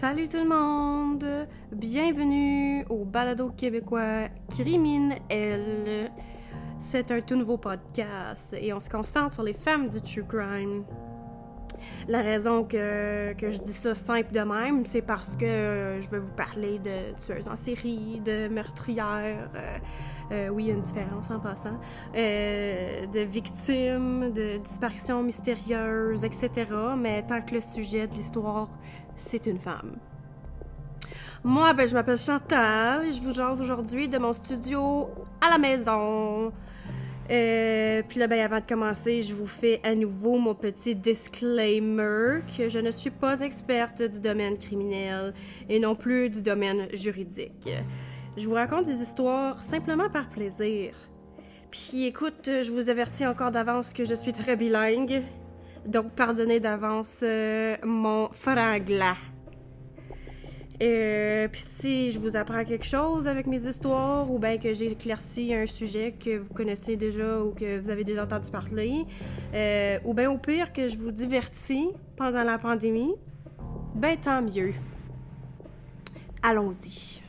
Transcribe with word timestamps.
Salut 0.00 0.28
tout 0.28 0.36
le 0.36 0.48
monde! 0.48 1.26
Bienvenue 1.72 2.84
au 2.88 3.04
balado 3.04 3.50
québécois 3.50 4.28
Criminel. 4.48 6.12
C'est 6.78 7.10
un 7.10 7.20
tout 7.20 7.34
nouveau 7.34 7.56
podcast 7.56 8.54
et 8.60 8.72
on 8.72 8.78
se 8.78 8.88
concentre 8.88 9.34
sur 9.34 9.42
les 9.42 9.54
femmes 9.54 9.88
du 9.88 10.00
true 10.00 10.22
crime. 10.22 10.84
La 12.06 12.22
raison 12.22 12.62
que, 12.62 13.32
que 13.32 13.50
je 13.50 13.58
dis 13.58 13.72
ça 13.72 13.96
simple 13.96 14.32
de 14.32 14.38
même, 14.38 14.84
c'est 14.86 15.02
parce 15.02 15.34
que 15.34 15.98
je 16.00 16.08
vais 16.10 16.18
vous 16.18 16.32
parler 16.32 16.78
de 16.78 17.16
tueuses 17.20 17.48
en 17.48 17.56
série, 17.56 18.20
de 18.24 18.46
meurtrières, 18.46 19.50
euh, 19.56 19.78
euh, 20.30 20.48
oui, 20.48 20.64
il 20.64 20.68
y 20.68 20.70
a 20.70 20.74
une 20.74 20.82
différence 20.82 21.28
en 21.32 21.40
passant, 21.40 21.78
euh, 22.14 23.04
de 23.06 23.20
victimes, 23.20 24.30
de 24.32 24.58
disparitions 24.58 25.24
mystérieuses, 25.24 26.24
etc. 26.24 26.50
Mais 26.96 27.26
tant 27.26 27.40
que 27.40 27.56
le 27.56 27.60
sujet 27.60 28.06
de 28.06 28.14
l'histoire, 28.14 28.68
c'est 29.18 29.46
une 29.46 29.58
femme. 29.58 29.96
Moi, 31.44 31.72
ben, 31.72 31.86
je 31.86 31.94
m'appelle 31.94 32.18
Chantal 32.18 33.06
et 33.06 33.12
je 33.12 33.20
vous 33.20 33.32
jase 33.32 33.60
aujourd'hui 33.60 34.08
de 34.08 34.18
mon 34.18 34.32
studio 34.32 35.08
à 35.40 35.50
la 35.50 35.58
maison. 35.58 36.52
Euh, 37.30 38.02
puis 38.08 38.18
là, 38.18 38.26
ben, 38.26 38.40
avant 38.40 38.58
de 38.58 38.64
commencer, 38.66 39.22
je 39.22 39.34
vous 39.34 39.46
fais 39.46 39.80
à 39.84 39.94
nouveau 39.94 40.38
mon 40.38 40.54
petit 40.54 40.94
disclaimer 40.96 42.40
que 42.56 42.68
je 42.68 42.78
ne 42.78 42.90
suis 42.90 43.10
pas 43.10 43.40
experte 43.40 44.02
du 44.02 44.20
domaine 44.20 44.56
criminel 44.56 45.34
et 45.68 45.78
non 45.78 45.94
plus 45.94 46.30
du 46.30 46.42
domaine 46.42 46.88
juridique. 46.94 47.68
Je 48.36 48.46
vous 48.48 48.54
raconte 48.54 48.86
des 48.86 49.02
histoires 49.02 49.62
simplement 49.62 50.08
par 50.08 50.28
plaisir. 50.30 50.94
Puis 51.70 52.04
écoute, 52.06 52.46
je 52.46 52.72
vous 52.72 52.88
avertis 52.88 53.26
encore 53.26 53.50
d'avance 53.50 53.92
que 53.92 54.04
je 54.04 54.14
suis 54.14 54.32
très 54.32 54.56
bilingue, 54.56 55.22
donc 55.88 56.12
pardonnez 56.12 56.60
d'avance 56.60 57.20
euh, 57.22 57.76
mon 57.84 58.28
franglais. 58.32 59.16
Euh, 60.80 61.48
puis 61.48 61.62
si 61.66 62.12
je 62.12 62.20
vous 62.20 62.36
apprends 62.36 62.62
quelque 62.62 62.86
chose 62.86 63.26
avec 63.26 63.48
mes 63.48 63.66
histoires 63.66 64.30
ou 64.30 64.38
bien 64.38 64.58
que 64.58 64.72
j'ai 64.74 64.92
éclairci 64.92 65.52
un 65.52 65.66
sujet 65.66 66.12
que 66.12 66.38
vous 66.38 66.54
connaissez 66.54 66.96
déjà 66.96 67.42
ou 67.42 67.50
que 67.50 67.80
vous 67.80 67.90
avez 67.90 68.04
déjà 68.04 68.24
entendu 68.24 68.50
parler, 68.50 69.04
euh, 69.54 69.98
ou 70.04 70.14
bien 70.14 70.30
au 70.30 70.38
pire 70.38 70.72
que 70.72 70.86
je 70.86 70.96
vous 70.96 71.10
divertis 71.10 71.88
pendant 72.16 72.44
la 72.44 72.58
pandémie, 72.58 73.14
ben 73.96 74.16
tant 74.16 74.42
mieux. 74.42 74.74
Allons-y. 76.42 77.22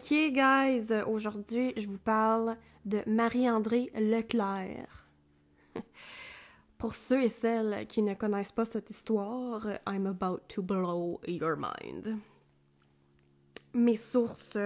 Ok, 0.00 0.14
guys, 0.32 0.86
aujourd'hui, 1.06 1.74
je 1.76 1.86
vous 1.86 1.98
parle 1.98 2.56
de 2.86 3.02
Marie-André 3.06 3.90
Leclerc. 3.94 5.06
Pour 6.78 6.94
ceux 6.94 7.24
et 7.24 7.28
celles 7.28 7.86
qui 7.86 8.00
ne 8.00 8.14
connaissent 8.14 8.50
pas 8.50 8.64
cette 8.64 8.88
histoire, 8.88 9.66
I'm 9.86 10.06
about 10.06 10.38
to 10.54 10.62
blow 10.62 11.20
your 11.26 11.54
mind. 11.54 12.16
Mes 13.74 13.96
sources 13.96 14.56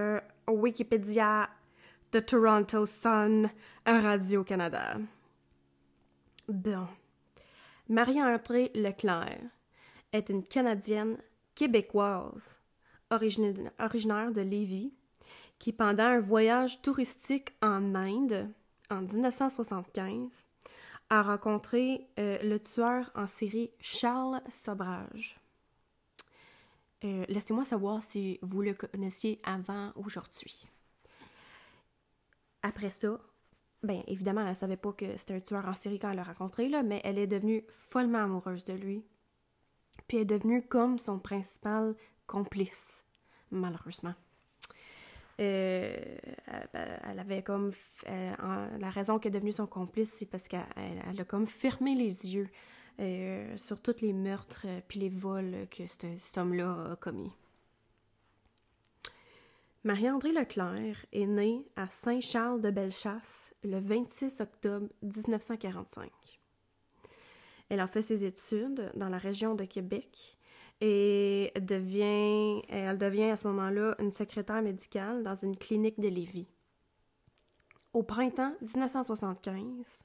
Wikipédia, 0.48 1.48
The 2.12 2.24
Toronto 2.24 2.86
Sun, 2.86 3.50
Radio-Canada. 3.84 4.98
Bon. 6.46 6.86
Marie-André 7.88 8.70
Leclerc 8.76 9.50
est 10.12 10.28
une 10.28 10.44
Canadienne 10.44 11.18
québécoise 11.56 12.60
originaire 13.10 14.32
de 14.32 14.40
Lévis 14.40 14.92
qui, 15.64 15.72
pendant 15.72 16.04
un 16.04 16.20
voyage 16.20 16.82
touristique 16.82 17.54
en 17.62 17.94
Inde 17.94 18.52
en 18.90 19.00
1975, 19.00 20.46
a 21.08 21.22
rencontré 21.22 22.06
euh, 22.18 22.36
le 22.42 22.58
tueur 22.58 23.10
en 23.14 23.26
série 23.26 23.70
Charles 23.80 24.42
Sobrage. 24.50 25.40
Euh, 27.04 27.24
laissez-moi 27.30 27.64
savoir 27.64 28.02
si 28.02 28.38
vous 28.42 28.60
le 28.60 28.74
connaissiez 28.74 29.40
avant 29.42 29.90
aujourd'hui. 29.96 30.68
Après 32.62 32.90
ça, 32.90 33.18
ben 33.82 34.02
évidemment, 34.06 34.46
elle 34.46 34.54
savait 34.54 34.76
pas 34.76 34.92
que 34.92 35.16
c'était 35.16 35.32
un 35.32 35.40
tueur 35.40 35.66
en 35.66 35.72
série 35.72 35.98
quand 35.98 36.10
elle 36.10 36.16
l'a 36.16 36.24
rencontré, 36.24 36.68
là, 36.68 36.82
mais 36.82 37.00
elle 37.04 37.16
est 37.16 37.26
devenue 37.26 37.64
follement 37.70 38.24
amoureuse 38.24 38.64
de 38.64 38.74
lui. 38.74 39.02
Puis 40.08 40.18
elle 40.18 40.24
est 40.24 40.26
devenue 40.26 40.60
comme 40.60 40.98
son 40.98 41.18
principal 41.18 41.94
complice, 42.26 43.06
malheureusement. 43.50 44.14
Euh, 45.40 45.96
elle 47.04 47.18
avait 47.18 47.42
comme. 47.42 47.72
la 48.06 48.90
raison 48.90 49.18
qu'elle 49.18 49.32
est 49.32 49.38
devenue 49.38 49.52
son 49.52 49.66
complice, 49.66 50.10
c'est 50.18 50.26
parce 50.26 50.48
qu'elle 50.48 50.64
a 51.18 51.24
comme 51.24 51.46
fermé 51.46 51.94
les 51.94 52.34
yeux 52.34 52.48
euh, 53.00 53.56
sur 53.56 53.80
tous 53.80 54.02
les 54.02 54.12
meurtres 54.12 54.66
euh, 54.66 54.80
puis 54.86 55.00
les 55.00 55.08
vols 55.08 55.66
que 55.68 55.84
cet 55.88 56.38
homme-là 56.38 56.92
a 56.92 56.96
commis. 56.96 57.32
Marie-André 59.82 60.32
Leclerc 60.32 61.04
est 61.12 61.26
née 61.26 61.66
à 61.74 61.88
Saint-Charles-de-Bellechasse 61.88 63.52
le 63.64 63.80
26 63.80 64.40
octobre 64.40 64.86
1945. 65.02 66.08
Elle 67.68 67.80
a 67.80 67.88
fait 67.88 68.00
ses 68.00 68.24
études 68.24 68.92
dans 68.94 69.08
la 69.08 69.18
région 69.18 69.56
de 69.56 69.64
Québec 69.64 70.38
et 70.80 71.52
devient, 71.60 72.62
elle 72.68 72.98
devient 72.98 73.30
à 73.30 73.36
ce 73.36 73.46
moment-là 73.48 73.94
une 73.98 74.12
secrétaire 74.12 74.62
médicale 74.62 75.22
dans 75.22 75.34
une 75.34 75.56
clinique 75.56 76.00
de 76.00 76.08
Lévis. 76.08 76.48
Au 77.92 78.02
printemps 78.02 78.54
1975, 78.60 80.04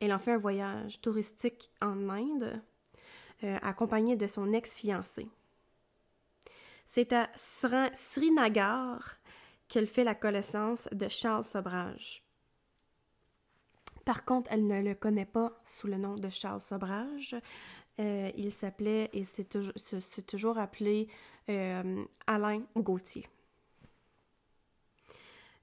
elle 0.00 0.12
en 0.12 0.18
fait 0.18 0.32
un 0.32 0.38
voyage 0.38 1.00
touristique 1.00 1.70
en 1.82 2.08
Inde, 2.08 2.62
euh, 3.44 3.58
accompagnée 3.62 4.16
de 4.16 4.26
son 4.26 4.52
ex-fiancé. 4.52 5.28
C'est 6.86 7.12
à 7.12 7.30
Srinagar 7.34 9.18
qu'elle 9.68 9.86
fait 9.86 10.04
la 10.04 10.14
connaissance 10.14 10.88
de 10.92 11.08
Charles 11.08 11.44
Sobrage. 11.44 12.24
Par 14.04 14.24
contre, 14.24 14.50
elle 14.52 14.66
ne 14.66 14.82
le 14.82 14.94
connaît 14.94 15.26
pas 15.26 15.52
sous 15.64 15.86
le 15.86 15.96
nom 15.96 16.16
de 16.16 16.30
Charles 16.30 16.60
Sobrage. 16.60 17.36
Euh, 18.00 18.30
il 18.34 18.50
s'appelait 18.50 19.10
et 19.12 19.24
c'est 19.24 19.44
toujours, 20.26 20.58
appelé 20.58 21.08
euh, 21.50 22.04
Alain 22.26 22.62
Gauthier. 22.76 23.26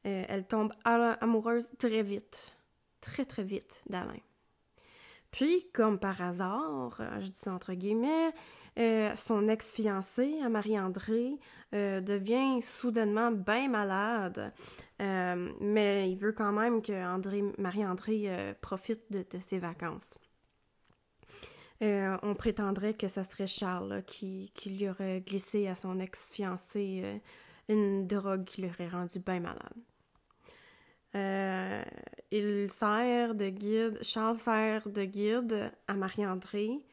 Euh, 0.05 0.23
elle 0.27 0.45
tombe 0.45 0.71
amoureuse 0.85 1.71
très 1.79 2.03
vite, 2.03 2.55
très 3.01 3.25
très 3.25 3.43
vite 3.43 3.81
d'Alain. 3.89 4.19
Puis, 5.31 5.67
comme 5.73 5.99
par 5.99 6.21
hasard, 6.21 7.01
je 7.19 7.27
dis 7.27 7.49
entre 7.49 7.73
guillemets, 7.73 8.31
son 9.15 9.47
ex-fiancé, 9.47 10.39
Marie-André, 10.49 11.37
devient 11.73 12.61
soudainement 12.61 13.31
bien 13.31 13.67
malade, 13.67 14.53
mais 14.99 16.09
il 16.09 16.15
veut 16.15 16.31
quand 16.31 16.53
même 16.53 16.81
que 16.81 17.61
Marie-André 17.61 18.55
profite 18.61 19.11
de, 19.11 19.25
ses 19.39 19.59
vacances. 19.59 20.17
On 21.81 22.35
prétendrait 22.35 22.93
que 22.93 23.07
ce 23.07 23.23
serait 23.23 23.47
Charles 23.47 24.03
qui, 24.05 24.51
lui 24.65 24.89
aurait 24.89 25.21
glissé 25.21 25.67
à 25.67 25.75
son 25.75 25.99
ex-fiancé 25.99 27.21
une 27.69 28.07
drogue 28.07 28.45
qui 28.45 28.61
l'aurait 28.61 28.87
rendu 28.87 29.19
bien 29.19 29.39
malade. 29.39 29.77
il 32.31 32.71
sert 32.71 33.35
de 33.35 33.49
guide, 33.49 33.99
Charles 34.01 34.37
sert 34.37 34.89
de 34.89 35.03
guide 35.03 35.71
à 35.87 35.93
Marie-André 35.93 36.83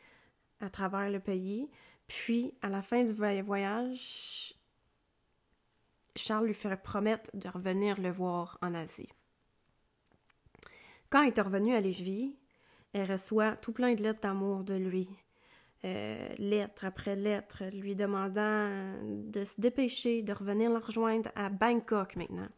à 0.60 0.70
travers 0.70 1.10
le 1.10 1.20
pays. 1.20 1.70
Puis, 2.06 2.54
à 2.62 2.68
la 2.68 2.82
fin 2.82 3.02
du 3.04 3.12
voyage, 3.12 4.54
Charles 6.16 6.46
lui 6.46 6.54
ferait 6.54 6.80
promettre 6.80 7.30
de 7.34 7.48
revenir 7.48 8.00
le 8.00 8.10
voir 8.10 8.58
en 8.62 8.74
Asie. 8.74 9.08
Quand 11.10 11.22
il 11.22 11.32
est 11.36 11.40
revenu 11.40 11.74
à 11.74 11.80
Lévis, 11.80 12.36
elle 12.94 13.10
reçoit 13.10 13.56
tout 13.56 13.72
plein 13.72 13.94
de 13.94 14.02
lettres 14.02 14.20
d'amour 14.20 14.64
de 14.64 14.74
lui. 14.74 15.10
Euh, 15.84 16.28
lettre 16.38 16.86
après 16.86 17.16
lettre, 17.16 17.64
lui 17.64 17.94
demandant 17.94 18.70
de 19.02 19.44
se 19.44 19.60
dépêcher, 19.60 20.22
de 20.22 20.32
revenir 20.32 20.70
le 20.70 20.78
rejoindre 20.78 21.30
à 21.34 21.50
Bangkok 21.50 22.16
maintenant. 22.16 22.48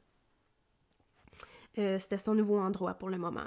Euh, 1.79 1.99
c'était 1.99 2.19
son 2.19 2.35
nouveau 2.35 2.59
endroit 2.59 2.95
pour 2.95 3.11
le 3.11 3.19
moment. 3.19 3.47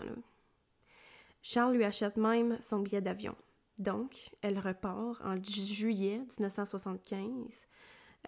Charles 1.42 1.76
lui 1.76 1.86
achète 1.86 2.18
même 2.18 2.58
son 2.60 2.80
billet 2.80 3.02
d'avion. 3.02 3.36
Donc, 3.78 4.32
elle 4.42 4.60
repart 4.60 5.22
en 5.24 5.42
juillet 5.42 6.18
1975 6.38 7.68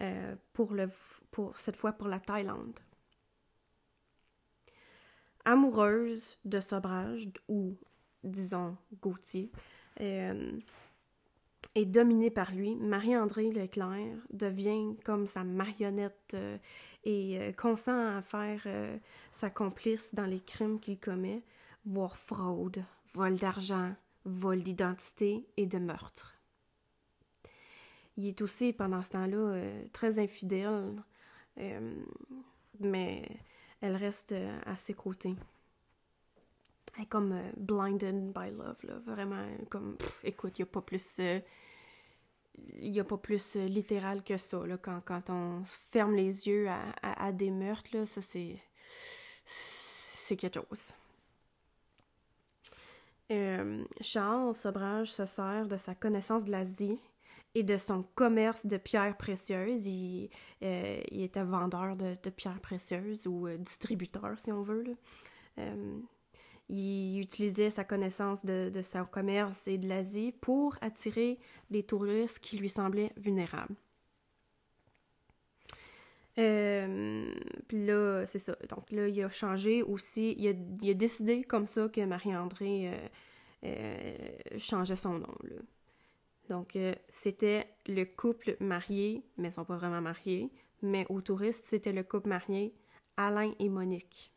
euh, 0.00 0.34
pour 0.52 0.74
cette 1.58 1.76
fois 1.76 1.92
pour 1.92 2.08
la 2.08 2.20
Thaïlande. 2.20 2.80
Amoureuse 5.44 6.38
de 6.44 6.60
Sobrage, 6.60 7.28
ou 7.48 7.76
disons 8.24 8.76
Gauthier, 9.00 9.50
euh, 10.00 10.58
et 11.74 11.86
dominée 11.86 12.30
par 12.30 12.52
lui, 12.52 12.74
Marie-André 12.76 13.50
Leclerc 13.50 14.16
devient 14.32 14.94
comme 15.04 15.26
sa 15.26 15.42
marionnette 15.42 16.34
euh, 16.34 16.58
et 17.04 17.54
consent 17.56 18.16
à 18.16 18.20
faire 18.20 18.66
sa 19.30 19.48
complice 19.48 20.14
dans 20.14 20.26
les 20.26 20.40
crimes 20.40 20.80
qu'il 20.80 21.00
commet, 21.00 21.42
voire 21.86 22.18
fraude, 22.18 22.84
vol 23.14 23.36
d'argent, 23.36 23.94
vol 24.24 24.62
d'identité 24.62 25.46
et 25.56 25.66
de 25.66 25.78
meurtre. 25.78 26.42
Il 28.16 28.26
est 28.26 28.42
aussi, 28.42 28.72
pendant 28.72 29.02
ce 29.02 29.10
temps-là, 29.10 29.36
euh, 29.36 29.84
très 29.92 30.18
infidèle, 30.18 31.02
euh, 31.58 32.04
mais 32.80 33.26
elle 33.80 33.96
reste 33.96 34.32
euh, 34.32 34.60
à 34.66 34.76
ses 34.76 34.94
côtés. 34.94 35.34
Elle 36.96 37.04
est 37.04 37.06
comme 37.06 37.40
blinded 37.56 38.32
by 38.32 38.50
love, 38.50 38.78
là. 38.84 38.98
Vraiment, 39.06 39.44
comme, 39.70 39.96
écoute, 40.24 40.58
il 40.58 40.62
n'y 40.62 40.68
a 40.68 40.72
pas 40.72 40.82
plus... 40.82 41.18
il 41.18 42.90
n'y 42.90 43.00
a 43.00 43.04
pas 43.04 43.16
plus 43.18 43.56
littéral 43.56 44.22
que 44.22 44.36
ça, 44.36 44.66
là, 44.66 44.76
quand, 44.76 45.00
quand 45.04 45.30
on 45.30 45.62
ferme 45.64 46.14
les 46.14 46.46
yeux 46.46 46.68
à, 47.02 47.32
des 47.32 47.50
meurtres, 47.50 47.90
là, 47.94 48.06
ça, 48.06 48.20
c'est... 48.20 48.56
c'est 49.46 50.36
quelque 50.36 50.60
chose. 50.60 50.92
Euh, 53.32 53.84
Charles 54.00 54.54
Sobrage 54.54 55.10
se 55.10 55.24
sert 55.24 55.66
de 55.66 55.76
sa 55.78 55.94
connaissance 55.94 56.44
de 56.44 56.50
l'Asie 56.50 57.00
et 57.54 57.62
de 57.62 57.76
son 57.76 58.02
commerce 58.14 58.66
de 58.66 58.76
pierres 58.76 59.16
précieuses. 59.16 59.86
Il, 59.86 60.28
euh, 60.62 61.00
était 61.10 61.44
vendeur 61.44 61.96
de, 61.96 62.14
pierres 62.30 62.60
précieuses 62.60 63.26
ou 63.26 63.46
euh, 63.46 63.56
distributeur, 63.56 64.38
si 64.38 64.52
on 64.52 64.62
veut. 64.62 64.96
Il 66.72 67.20
utilisait 67.20 67.70
sa 67.70 67.84
connaissance 67.84 68.44
de, 68.44 68.72
son 68.82 69.04
commerce 69.04 69.68
et 69.68 69.78
de 69.78 69.86
l'Asie 69.86 70.32
pour 70.40 70.76
attirer 70.80 71.38
les 71.70 71.82
touristes 71.82 72.38
qui 72.40 72.56
lui 72.56 72.68
semblaient 72.68 73.10
vulnérables. 73.16 73.74
puis 76.34 77.86
là, 77.86 78.24
c'est 78.26 78.38
ça. 78.38 78.56
Donc 78.70 78.90
là, 78.90 79.06
il 79.08 79.22
a 79.22 79.28
changé 79.28 79.82
aussi. 79.82 80.34
Il 80.38 80.48
a, 80.90 80.94
décidé 80.94 81.44
comme 81.44 81.66
ça 81.66 81.88
que 81.88 82.00
Marie-André 82.04 82.90
euh, 83.64 84.16
changeait 84.56 84.96
son 84.96 85.18
nom. 85.18 85.34
Donc, 86.48 86.76
euh, 86.76 86.94
c'était 87.08 87.66
le 87.86 88.04
couple 88.04 88.56
marié, 88.60 89.24
mais 89.36 89.48
ils 89.48 89.52
sont 89.52 89.64
pas 89.64 89.76
vraiment 89.76 90.00
mariés, 90.00 90.50
mais 90.82 91.06
aux 91.08 91.20
touristes, 91.20 91.64
c'était 91.64 91.92
le 91.92 92.02
couple 92.02 92.28
marié 92.28 92.74
Alain 93.16 93.52
et 93.58 93.68
Monique. 93.68 94.31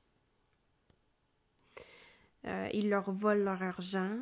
Euh, 2.47 2.69
ils 2.73 2.89
leur 2.89 3.11
volent 3.11 3.43
leur 3.43 3.63
argent, 3.63 4.17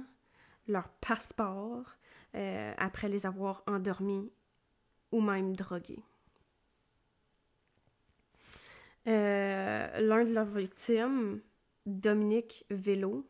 leur 0.68 0.90
passeport, 0.90 1.98
après 2.78 3.10
les 3.10 3.28
avoir 3.28 3.62
endormis 3.68 4.32
ou 5.12 5.22
même 5.22 5.56
drogués. 5.56 6.04
L'un 9.06 10.24
de 10.26 10.34
leurs 10.34 10.48
victimes, 10.48 11.42
Dominique 11.86 12.66
Vélo, 12.72 13.28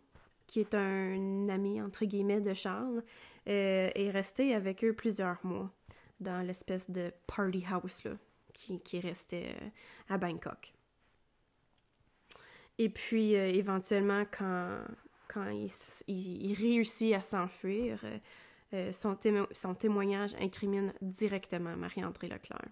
qui 0.48 0.60
est 0.60 0.76
un 0.76 1.50
ami, 1.50 1.82
entre 1.82 2.06
guillemets, 2.06 2.40
de 2.40 2.54
Charles, 2.54 3.04
euh, 3.48 3.90
est 3.96 4.12
resté 4.12 4.54
avec 4.54 4.84
eux 4.84 4.94
plusieurs 4.94 5.44
mois 5.44 5.72
dans 6.20 6.46
l'espèce 6.46 6.92
de 6.92 7.12
party 7.26 7.66
house 7.70 8.04
là, 8.04 8.12
qui, 8.54 9.00
restait 9.00 9.56
euh, 9.62 9.70
à 10.10 10.20
Bangkok. 10.20 10.74
Et 12.84 12.90
puis, 12.90 13.36
euh, 13.36 13.48
éventuellement, 13.48 14.24
quand, 14.38 14.80
quand 15.28 15.50
il, 15.50 15.70
il, 16.08 16.54
réussit 16.54 17.14
à 17.14 17.22
s'enfuir, 17.22 18.04
son, 18.92 19.16
son 19.52 19.76
témoignage 19.76 20.36
incrimine 20.42 20.94
directement 21.02 21.76
Marie-André 21.78 22.28
Leclerc. 22.28 22.72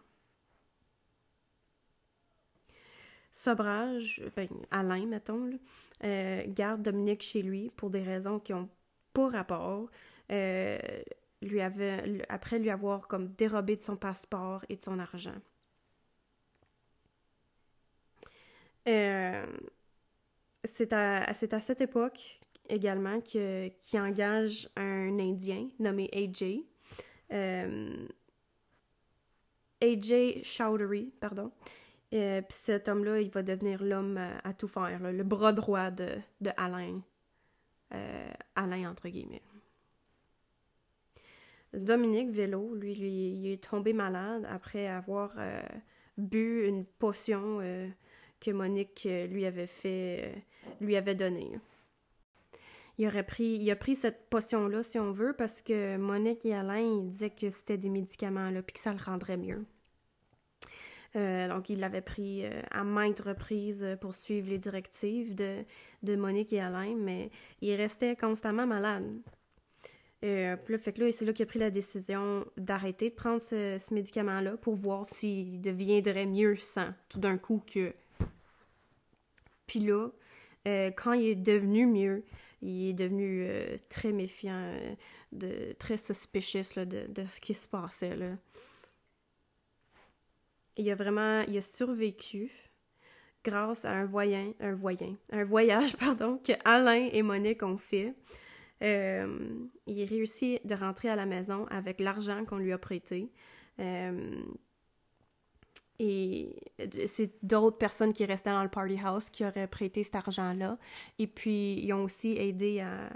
Sobrage, 3.31 4.21
ben, 4.35 4.49
Alain, 4.71 5.05
mettons, 5.05 5.51
euh, 6.03 6.43
garde 6.47 6.83
Dominique 6.83 7.21
chez 7.23 7.41
lui 7.41 7.71
pour 7.77 7.89
des 7.89 8.01
raisons 8.01 8.39
qui 8.39 8.53
ont 8.53 8.69
pas 9.13 9.29
rapport. 9.29 9.89
Euh, 10.31 10.77
lui 11.41 11.61
avait, 11.61 12.21
après 12.29 12.59
lui 12.59 12.69
avoir 12.69 13.07
comme 13.07 13.29
dérobé 13.29 13.75
de 13.75 13.81
son 13.81 13.95
passeport 13.95 14.65
et 14.69 14.75
de 14.75 14.81
son 14.83 14.99
argent. 14.99 15.35
Euh, 18.87 19.45
c'est 20.63 20.93
à, 20.93 21.33
cette 21.33 21.81
époque 21.81 22.39
également 22.69 23.19
qu'il 23.21 23.71
engage 23.95 24.69
un 24.75 25.19
Indien 25.19 25.67
nommé 25.79 26.09
AJ. 26.13 26.63
AJ 29.81 30.43
Chowdhury, 30.43 31.11
pardon, 31.19 31.51
et 32.11 32.41
puis 32.47 32.57
cet 32.57 32.89
homme-là, 32.89 33.21
il 33.21 33.29
va 33.29 33.41
devenir 33.41 33.83
l'homme 33.83 34.19
à, 34.43 34.53
tout 34.53 34.67
faire, 34.67 35.11
le 35.11 35.23
bras 35.23 35.53
droit 35.53 35.91
de, 35.91 36.07
Alain. 36.57 37.01
Euh, 37.93 38.31
Alain, 38.55 38.89
entre 38.89 39.07
guillemets. 39.07 39.41
Dominique 41.73 42.29
Vélo, 42.29 42.75
lui, 42.75 42.95
lui, 42.95 43.31
il 43.31 43.47
est 43.47 43.63
tombé 43.63 43.93
malade 43.93 44.45
après 44.49 44.87
avoir 44.87 45.33
euh, 45.37 45.61
bu 46.17 46.67
une 46.67 46.85
potion 46.85 47.59
euh, 47.61 47.87
que 48.41 48.51
Monique 48.51 49.07
lui 49.29 49.45
avait 49.45 49.67
fait, 49.67 50.43
lui 50.81 50.97
avait 50.97 51.15
donnée. 51.15 51.51
Il, 52.97 53.07
aurait 53.07 53.25
pris, 53.25 53.57
il 53.59 53.71
a 53.71 53.75
pris 53.75 53.95
cette 53.95 54.29
potion-là, 54.29 54.83
si 54.83 54.99
on 54.99 55.11
veut, 55.11 55.33
parce 55.33 55.61
que 55.61 55.97
Monique 55.97 56.45
et 56.45 56.53
Alain 56.53 57.03
disaient 57.03 57.29
que 57.29 57.49
c'était 57.49 57.77
des 57.77 57.89
médicaments, 57.89 58.49
là, 58.49 58.61
puis 58.61 58.73
que 58.73 58.79
ça 58.79 58.91
le 58.91 58.99
rendrait 59.03 59.37
mieux. 59.37 59.65
Euh, 61.15 61.47
donc, 61.47 61.69
il 61.69 61.79
l'avait 61.79 62.01
pris 62.01 62.45
euh, 62.45 62.61
à 62.71 62.83
maintes 62.83 63.19
reprises 63.19 63.97
pour 63.99 64.15
suivre 64.15 64.49
les 64.49 64.57
directives 64.57 65.35
de, 65.35 66.15
Monique 66.15 66.53
et 66.53 66.61
Alain, 66.61 66.95
mais 66.97 67.31
il 67.61 67.75
restait 67.75 68.15
constamment 68.15 68.65
malade. 68.65 69.05
Euh, 70.23 70.55
puis 70.55 70.73
là, 70.73 70.77
fait 70.77 70.93
que 70.93 71.11
c'est 71.11 71.25
là 71.25 71.33
qu'il 71.33 71.43
a 71.43 71.47
pris 71.47 71.59
la 71.59 71.71
décision 71.71 72.45
d'arrêter 72.55 73.09
de 73.09 73.15
prendre 73.15 73.41
ce, 73.41 73.77
ce 73.79 73.93
médicament-là 73.93 74.55
pour 74.57 74.75
voir 74.75 75.05
s'il 75.05 75.59
deviendrait 75.61 76.27
mieux 76.27 76.55
sans, 76.55 76.89
tout 77.09 77.19
d'un 77.19 77.37
coup 77.37 77.61
que... 77.65 77.93
Puis 79.71 79.79
là, 79.79 80.09
quand 80.97 81.13
il 81.13 81.27
est 81.27 81.35
devenu 81.35 81.85
mieux, 81.85 82.25
il 82.61 82.89
est 82.89 82.93
devenu 82.93 83.47
très 83.87 84.11
méfiant, 84.11 84.61
de, 85.31 85.73
très 85.79 85.95
suspicious 85.95 86.75
de, 86.75 87.07
de, 87.07 87.25
ce 87.25 87.39
qui 87.39 87.53
se 87.53 87.69
passait. 87.69 88.17
Là 88.17 88.35
il 90.77 90.89
a 90.89 90.95
vraiment, 90.95 91.41
il 91.47 91.57
a 91.57 91.61
survécu 91.61 92.51
grâce 93.43 93.85
à 93.85 93.91
un 93.91 94.05
voyant, 94.05 94.53
un 94.59 94.73
voyant, 94.73 95.15
un 95.31 95.43
voyage, 95.43 95.95
pardon, 95.97 96.39
que 96.43 96.53
Alain 96.65 97.09
et 97.11 97.21
Monique 97.21 97.63
ont 97.63 97.77
fait. 97.77 98.13
Euh, 98.83 99.49
il 99.85 100.01
a 100.01 100.05
réussi 100.05 100.59
de 100.65 100.73
rentrer 100.73 101.09
à 101.09 101.15
la 101.15 101.25
maison 101.25 101.65
avec 101.69 101.99
l'argent 101.99 102.45
qu'on 102.45 102.57
lui 102.57 102.73
a 102.73 102.77
prêté. 102.77 103.31
Euh, 103.79 104.41
et 106.03 106.55
c'est 107.05 107.31
d'autres 107.45 107.77
personnes 107.77 108.11
qui 108.11 108.25
restaient 108.25 108.49
dans 108.49 108.63
le 108.63 108.69
party 108.69 108.97
house 109.03 109.29
qui 109.29 109.45
auraient 109.45 109.67
prêté 109.67 110.03
cet 110.03 110.15
argent-là. 110.15 110.79
Et 111.19 111.27
puis, 111.27 111.79
ils 111.79 111.93
ont 111.93 112.03
aussi 112.03 112.31
aidé 112.31 112.79
à, 112.79 113.09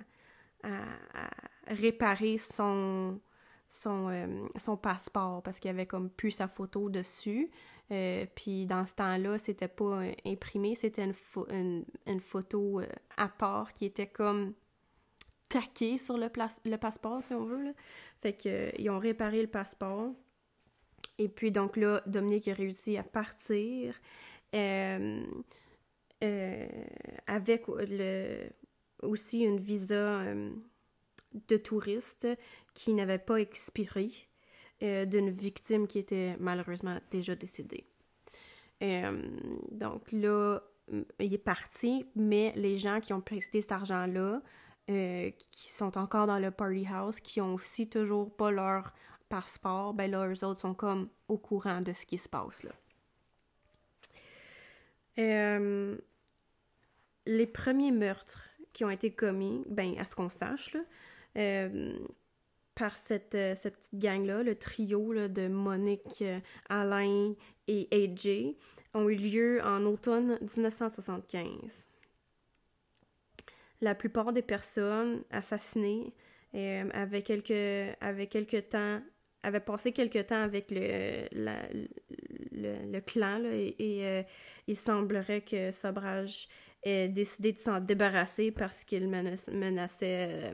réparer 1.67 2.37
son, 2.37 3.19
son, 3.67 4.09
euh, 4.09 4.47
son 4.55 4.77
passeport 4.77 5.41
parce 5.41 5.59
qu'il 5.59 5.69
y 5.69 5.73
avait 5.73 5.87
comme 5.87 6.11
plus 6.11 6.29
sa 6.29 6.47
photo 6.47 6.89
dessus. 6.91 7.49
Euh, 7.91 8.27
puis 8.35 8.67
dans 8.67 8.85
ce 8.85 8.93
temps-là, 8.93 9.39
c'était 9.39 9.67
pas 9.67 10.03
euh, 10.03 10.11
imprimé, 10.25 10.75
c'était 10.75 11.09
une, 11.51 11.85
une, 12.05 12.19
photo 12.19 12.81
à 13.17 13.29
part 13.29 13.73
qui 13.73 13.85
était 13.85 14.07
comme 14.07 14.53
taquée 15.49 15.97
sur 15.97 16.17
le, 16.17 16.29
le 16.65 16.77
passeport, 16.77 17.23
si 17.23 17.33
on 17.33 17.45
veut. 17.45 17.63
Là. 17.63 17.71
Fait 18.21 18.33
qu'ils 18.33 18.89
ont 18.91 18.99
réparé 18.99 19.41
le 19.41 19.47
passeport. 19.47 20.11
Et 21.17 21.29
puis 21.29 21.51
donc 21.51 21.77
là, 21.77 22.01
Dominique 22.05 22.47
a 22.47 22.53
réussi 22.53 22.97
à 22.97 23.03
partir 23.03 23.99
avec 27.27 27.67
le, 27.67 28.49
aussi 29.01 29.41
une 29.41 29.59
visa 29.59 30.23
de 31.47 31.57
touristes 31.57 32.27
qui 32.73 32.93
n'avait 32.93 33.19
pas 33.19 33.37
expiré 33.37 34.09
euh, 34.83 35.05
d'une 35.05 35.29
victime 35.29 35.87
qui 35.87 35.99
était 35.99 36.35
malheureusement 36.39 36.97
déjà 37.11 37.35
décédée. 37.35 37.85
Euh, 38.83 39.21
donc 39.71 40.11
là, 40.11 40.61
il 41.19 41.33
est 41.33 41.37
parti, 41.37 42.05
mais 42.15 42.53
les 42.55 42.77
gens 42.77 42.99
qui 42.99 43.13
ont 43.13 43.21
prêté 43.21 43.61
cet 43.61 43.71
argent-là, 43.71 44.41
euh, 44.89 45.31
qui 45.51 45.69
sont 45.69 45.97
encore 45.97 46.27
dans 46.27 46.39
le 46.39 46.51
party 46.51 46.85
house, 46.87 47.19
qui 47.19 47.41
ont 47.41 47.53
aussi 47.53 47.89
toujours 47.89 48.35
pas 48.35 48.51
leur 48.51 48.93
passeport, 49.29 49.93
ben 49.93 50.09
là, 50.09 50.27
eux 50.27 50.45
autres 50.45 50.61
sont 50.61 50.73
comme 50.73 51.09
au 51.27 51.37
courant 51.37 51.81
de 51.81 51.93
ce 51.93 52.05
qui 52.05 52.17
se 52.17 52.29
passe 52.29 52.63
là. 52.63 52.71
les 57.27 57.47
premiers 57.47 57.91
meurtres 57.91 58.45
qui 58.73 58.83
ont 58.85 58.89
été 58.89 59.11
commis, 59.11 59.63
ben 59.67 59.97
à 59.97 60.05
ce 60.05 60.15
qu'on 60.15 60.29
sache, 60.29 60.73
là, 60.73 60.81
euh, 61.37 61.97
par 62.75 62.97
cette, 62.97 63.35
euh, 63.35 63.55
cette 63.55 63.77
petite 63.77 63.95
gang-là, 63.97 64.43
le 64.43 64.55
trio 64.55 65.13
de 65.27 65.47
Monique, 65.47 66.21
euh, 66.21 66.39
Alain 66.69 67.33
et 67.67 67.87
AJ, 67.91 68.55
ont 68.93 69.09
eu 69.09 69.15
lieu 69.15 69.61
en 69.63 69.85
automne 69.85 70.37
1975. 70.41 71.87
La 73.81 73.95
plupart 73.95 74.33
des 74.33 74.41
personnes 74.41 75.23
assassinées 75.31 76.13
euh, 76.53 76.89
avaient, 76.93 77.23
quelques, 77.23 77.95
avaient 78.01 78.27
quelques 78.27 78.69
temps 78.69 79.01
avaient 79.45 79.59
passé 79.59 79.91
quelque 79.91 80.19
temps 80.19 80.41
avec 80.41 80.71
le, 80.71 81.27
le, 82.51 82.99
clan 83.01 83.43
et, 83.45 83.75
euh, 83.79 84.23
il 84.67 84.75
semblerait 84.75 85.41
que 85.41 85.71
Sobrage 85.71 86.47
ait 86.83 87.07
décidé 87.07 87.53
de 87.53 87.59
s'en 87.59 87.79
débarrasser 87.79 88.51
parce 88.51 88.83
qu'il 88.83 89.07
menaçait 89.07 90.53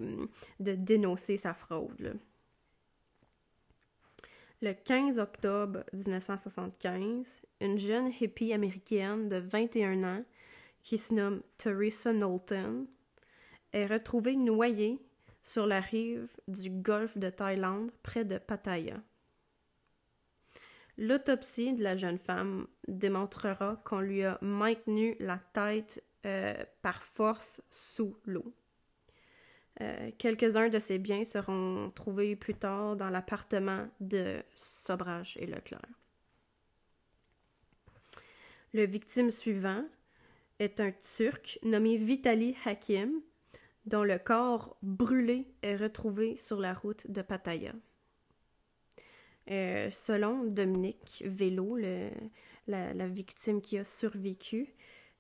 de 0.60 0.74
dénoncer 0.74 1.38
sa 1.38 1.54
fraude. 1.54 2.20
Le 4.62 4.74
15 4.74 5.18
octobre 5.18 5.84
1975, 5.94 7.42
une 7.62 7.80
jeune 7.80 8.12
hippie 8.20 8.54
américaine 8.54 9.28
de 9.28 9.38
21 9.38 10.04
ans 10.04 10.24
qui 10.84 10.98
se 10.98 11.14
nomme 11.14 11.42
Teresa 11.58 12.14
Knowlton 12.14 12.86
est 13.74 13.88
retrouvée 13.88 14.36
noyée 14.36 15.00
sur 15.44 15.66
la 15.66 15.80
rive 15.80 16.30
du 16.48 16.70
golfe 16.70 17.18
de 17.18 17.30
Thaïlande 17.30 17.92
près 18.04 18.26
de 18.26 18.38
Pattaya. 18.38 19.02
L'autopsie 20.98 21.74
de 21.74 21.84
la 21.84 21.98
jeune 21.98 22.20
femme 22.20 22.68
démontrera 22.88 23.82
qu'on 23.86 24.02
lui 24.02 24.24
a 24.24 24.38
maintenu 24.42 25.16
la 25.20 25.40
tête 25.54 26.04
euh, 26.26 26.54
par 26.82 27.02
force 27.02 27.62
sous 27.70 28.16
l'eau. 28.26 28.54
Euh, 29.82 30.12
quelques-uns 30.18 30.70
de 30.70 30.80
ses 30.80 31.00
biens 31.00 31.24
seront 31.24 31.92
trouvés 31.96 32.36
plus 32.36 32.54
tard 32.54 32.96
dans 32.96 33.10
l'appartement 33.10 33.88
de 34.00 34.44
Sobrage 34.54 35.38
et 35.40 35.48
Leclerc. 35.48 35.82
Le 38.74 38.86
victime 38.86 39.32
suivant 39.32 39.84
est 40.60 40.80
un 40.80 40.92
Turc 40.92 41.58
nommé 41.64 41.98
Vitali 41.98 42.56
Hakim, 42.66 43.22
dont 43.86 44.04
le 44.04 44.18
corps 44.18 44.78
brûlé 44.82 45.48
est 45.62 45.76
retrouvé 45.76 46.38
sur 46.38 46.60
la 46.60 46.74
route 46.74 47.10
de 47.10 47.22
Pattaya. 47.22 47.74
Euh, 49.50 49.90
selon 49.90 50.44
Dominique 50.46 51.24
Vélo, 51.26 51.78
la, 52.68 53.08
victime 53.08 53.60
qui 53.62 53.78
a 53.78 53.84
survécu, 53.84 54.74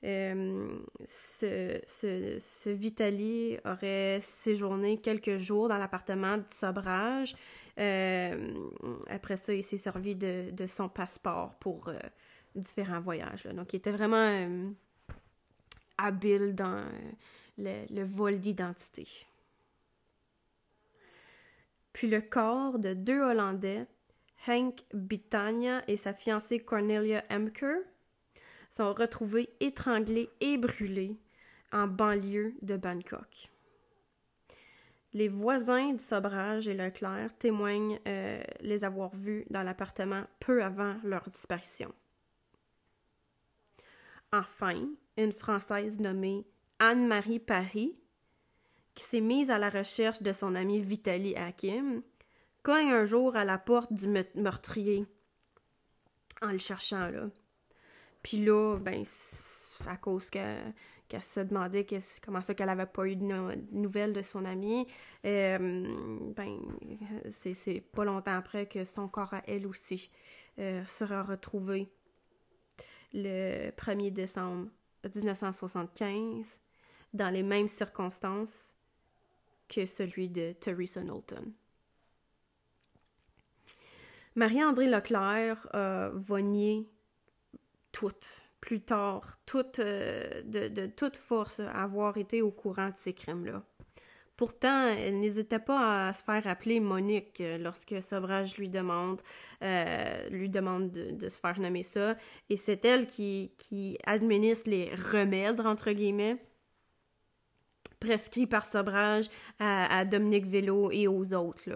euh, 0.03 0.79
ce, 1.05 2.69
Vitali 2.69 3.57
aurait 3.65 4.19
séjourné 4.21 4.97
quelques 4.97 5.37
jours 5.37 5.67
dans 5.67 5.77
l'appartement 5.77 6.37
de 6.37 6.45
Sobrage. 6.51 7.35
Euh, 7.79 8.53
après 9.09 9.37
ça, 9.37 9.53
il 9.53 9.63
s'est 9.63 9.77
servi 9.77 10.15
de, 10.15 10.65
son 10.67 10.87
passeport 10.87 11.55
pour 11.55 11.91
différents 12.55 13.01
voyages. 13.01 13.45
Donc, 13.45 13.73
il 13.73 13.77
était 13.77 13.91
vraiment 13.91 14.47
habile 15.97 16.53
dans 16.53 16.85
le, 17.61 18.03
vol 18.03 18.39
d'identité. 18.39 19.07
Puis 21.93 22.09
le 22.09 22.21
corps 22.21 22.79
de 22.79 22.93
deux 22.93 23.21
Hollandais, 23.21 23.85
Hank 24.47 24.83
Bitania 24.93 25.83
et 25.87 25.97
sa 25.97 26.13
fiancée 26.13 26.59
Cornelia 26.59 27.23
Emker, 27.29 27.79
sont 28.69 28.93
retrouvés 28.93 29.49
étranglés 29.59 30.29
et 30.39 30.57
brûlés 30.57 31.17
en 31.73 31.87
banlieue 31.87 32.53
de 32.61 32.77
Bangkok. 32.77 33.49
Les 35.13 35.27
voisins 35.27 35.91
du 35.91 36.03
Sobrage 36.03 36.69
et 36.69 36.73
Leclerc 36.73 37.37
témoignent 37.37 37.99
euh, 38.07 38.41
les 38.61 38.85
avoir 38.85 39.13
vus 39.13 39.45
dans 39.49 39.61
l'appartement 39.61 40.23
peu 40.39 40.63
avant 40.63 40.95
leur 41.03 41.29
disparition. 41.29 41.93
Enfin, 44.31 44.87
une 45.17 45.33
Française 45.33 45.99
nommée 45.99 46.45
Anne-Marie 46.81 47.37
Paris, 47.37 47.95
qui 48.95 49.03
s'est 49.03 49.21
mise 49.21 49.51
à 49.51 49.59
la 49.59 49.69
recherche 49.69 50.23
de 50.23 50.33
son 50.33 50.55
ami 50.55 50.79
Vitaly 50.79 51.35
Hakim, 51.35 52.01
cogne 52.63 52.89
un 52.91 53.05
jour 53.05 53.35
à 53.35 53.45
la 53.45 53.59
porte 53.59 53.93
du 53.93 54.07
meurtrier 54.07 55.05
en 56.41 56.51
le 56.51 56.57
cherchant 56.57 57.07
là. 57.09 57.29
Puis 58.23 58.43
là, 58.43 58.77
ben, 58.79 59.03
à 59.85 59.95
cause 59.97 60.31
qu'elle 60.31 60.73
se 61.21 61.39
demandait 61.41 61.85
comment 62.25 62.41
ça 62.41 62.55
qu'elle 62.55 62.69
avait 62.69 62.87
pas 62.87 63.05
eu 63.05 63.15
de 63.15 63.25
nouvelles 63.71 64.13
de 64.13 64.23
son 64.23 64.43
ami, 64.43 64.87
euh, 65.23 66.31
ben, 66.35 66.59
c'est 67.29 67.81
pas 67.93 68.05
longtemps 68.05 68.37
après 68.37 68.65
que 68.65 68.85
son 68.85 69.07
corps 69.07 69.35
à 69.35 69.43
elle 69.45 69.67
aussi 69.67 70.09
euh, 70.57 70.83
sera 70.85 71.21
retrouvé 71.21 71.91
le 73.13 73.69
1er 73.69 74.11
décembre 74.11 74.67
1975 75.03 76.59
dans 77.13 77.29
les 77.29 77.43
mêmes 77.43 77.67
circonstances 77.67 78.75
que 79.67 79.85
celui 79.85 80.29
de 80.29 80.53
Teresa 80.53 81.01
Knowlton. 81.01 81.53
Marie-André 84.35 84.87
Leclerc 84.87 85.67
a 85.73 86.11
nier 86.41 86.89
toutes, 87.91 88.43
plus 88.61 88.81
tard, 88.81 89.37
toutes, 89.45 89.79
euh, 89.79 90.41
de, 90.43 90.67
de, 90.67 90.85
toute 90.85 91.17
force, 91.17 91.59
avoir 91.59 92.17
été 92.17 92.41
au 92.41 92.51
courant 92.51 92.89
de 92.89 92.95
ces 92.95 93.13
crimes-là. 93.13 93.63
Pourtant, 94.37 94.87
elle 94.87 95.19
n'hésitait 95.19 95.59
pas 95.59 96.07
à 96.07 96.13
se 96.13 96.23
faire 96.23 96.47
appeler 96.47 96.79
Monique 96.79 97.41
euh, 97.41 97.59
lorsque 97.59 98.01
Sobrage 98.01 98.57
lui 98.57 98.69
demande, 98.69 99.21
euh, 99.61 100.29
lui 100.29 100.49
demande 100.49 100.91
de, 100.91 101.29
se 101.29 101.39
faire 101.39 101.59
nommer 101.59 101.83
ça. 101.83 102.17
Et 102.49 102.55
c'est 102.55 102.83
elle 102.85 103.05
qui, 103.05 103.51
qui 103.57 103.99
administre 104.05 104.69
les 104.69 104.91
remèdes, 104.95 105.61
entre 105.61 105.91
guillemets, 105.91 106.37
prescrits 108.01 108.47
par 108.47 108.65
Sobrage 108.65 109.29
à, 109.59 110.03
Dominique 110.03 110.45
Vélo 110.45 110.91
et 110.91 111.07
aux 111.07 111.33
autres. 111.33 111.69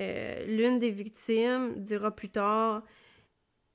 Euh, 0.00 0.46
l'une 0.46 0.80
des 0.80 0.90
victimes 0.90 1.74
dira 1.76 2.10
plus 2.10 2.30
tard 2.30 2.82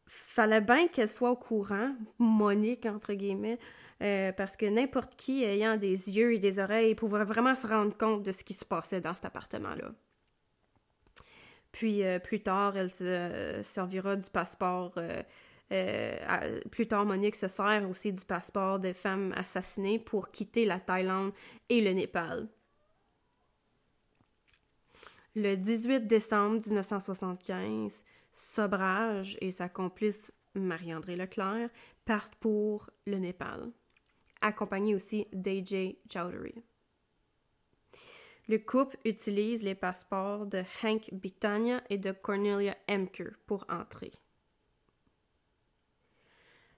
fallait 0.06 0.62
bien 0.62 0.88
qu'elle 0.88 1.10
soit 1.10 1.32
au 1.32 1.36
courant, 1.36 1.96
Monique 2.18 2.86
entre 2.86 3.14
guillemets, 3.14 3.60
euh, 4.02 4.32
parce 4.32 4.58
que 4.58 4.66
n'importe 4.66 5.16
qui 5.16 5.44
ayant 5.44 5.78
des 5.78 6.18
yeux 6.18 6.34
et 6.34 6.40
des 6.40 6.60
oreilles 6.60 6.96
pouvait 6.96 7.24
vraiment 7.24 7.56
se 7.56 7.68
rendre 7.68 7.96
compte 7.96 8.24
de 8.24 8.32
ce 8.32 8.44
qui 8.44 8.54
se 8.54 8.66
passait 8.66 9.02
dans 9.02 9.14
cet 9.14 9.26
appartement-là. 9.26 9.92
Puis 11.72 12.04
euh, 12.04 12.20
plus 12.20 12.40
tard, 12.40 12.78
elle 12.78 12.92
se 12.92 13.62
servira 13.64 14.16
du 14.16 14.30
passeport. 14.30 14.94
Plus 15.70 16.88
tard, 16.88 17.06
Monique 17.06 17.36
se 17.36 17.48
sert 17.48 17.90
aussi 17.90 18.14
du 18.14 18.24
passeport 18.26 18.80
des 18.80 18.94
femmes 18.94 19.34
assassinées 19.36 20.00
pour 20.00 20.32
quitter 20.32 20.66
la 20.66 20.80
Thaïlande 20.80 21.34
et 21.70 21.82
le 21.82 21.92
Népal. 21.92 22.48
Le 25.36 25.56
18 25.56 26.06
décembre 26.06 26.62
1975, 26.64 28.04
Sobrage 28.32 29.38
et 29.42 29.50
sa 29.50 29.68
complice 29.68 30.32
Marie-André 30.54 31.16
Leclerc 31.16 31.70
partent 32.06 32.36
pour 32.36 32.90
le 33.08 33.18
Népal, 33.18 33.72
accompagnés 34.42 34.94
aussi 34.94 35.26
d'AJ 35.34 35.96
Chowdhury. 36.08 36.64
Le 38.48 38.58
couple 38.60 38.98
utilise 39.06 39.64
les 39.64 39.74
passeports 39.74 40.46
de 40.46 40.62
Hank 40.84 41.10
Bitania 41.14 41.82
et 41.90 41.98
de 41.98 42.12
Cornelia 42.12 42.76
Emker 42.90 43.32
pour 43.48 43.66
entrer. 43.70 44.12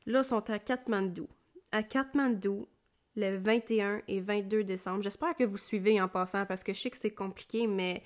Là, 0.05 0.23
sont 0.23 0.49
à 0.49 0.59
Katmandou. 0.59 1.27
À 1.71 1.83
Katmandou, 1.83 2.67
le 3.15 3.37
21 3.37 4.01
et 4.07 4.19
22 4.19 4.63
décembre. 4.63 5.01
J'espère 5.01 5.35
que 5.35 5.43
vous 5.43 5.57
suivez 5.57 5.99
en 6.01 6.07
passant 6.07 6.45
parce 6.45 6.63
que 6.63 6.73
je 6.73 6.79
sais 6.79 6.89
que 6.89 6.97
c'est 6.97 7.13
compliqué, 7.13 7.67
mais 7.67 8.03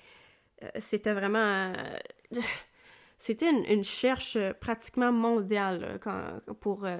euh, 0.62 0.68
c'était 0.78 1.12
vraiment. 1.12 1.38
Euh, 1.38 1.72
c'était 3.18 3.50
une, 3.50 3.64
une, 3.66 3.84
cherche 3.84 4.38
pratiquement 4.60 5.12
mondiale 5.12 5.98
quand, 6.02 6.40
pour 6.60 6.84
euh, 6.84 6.96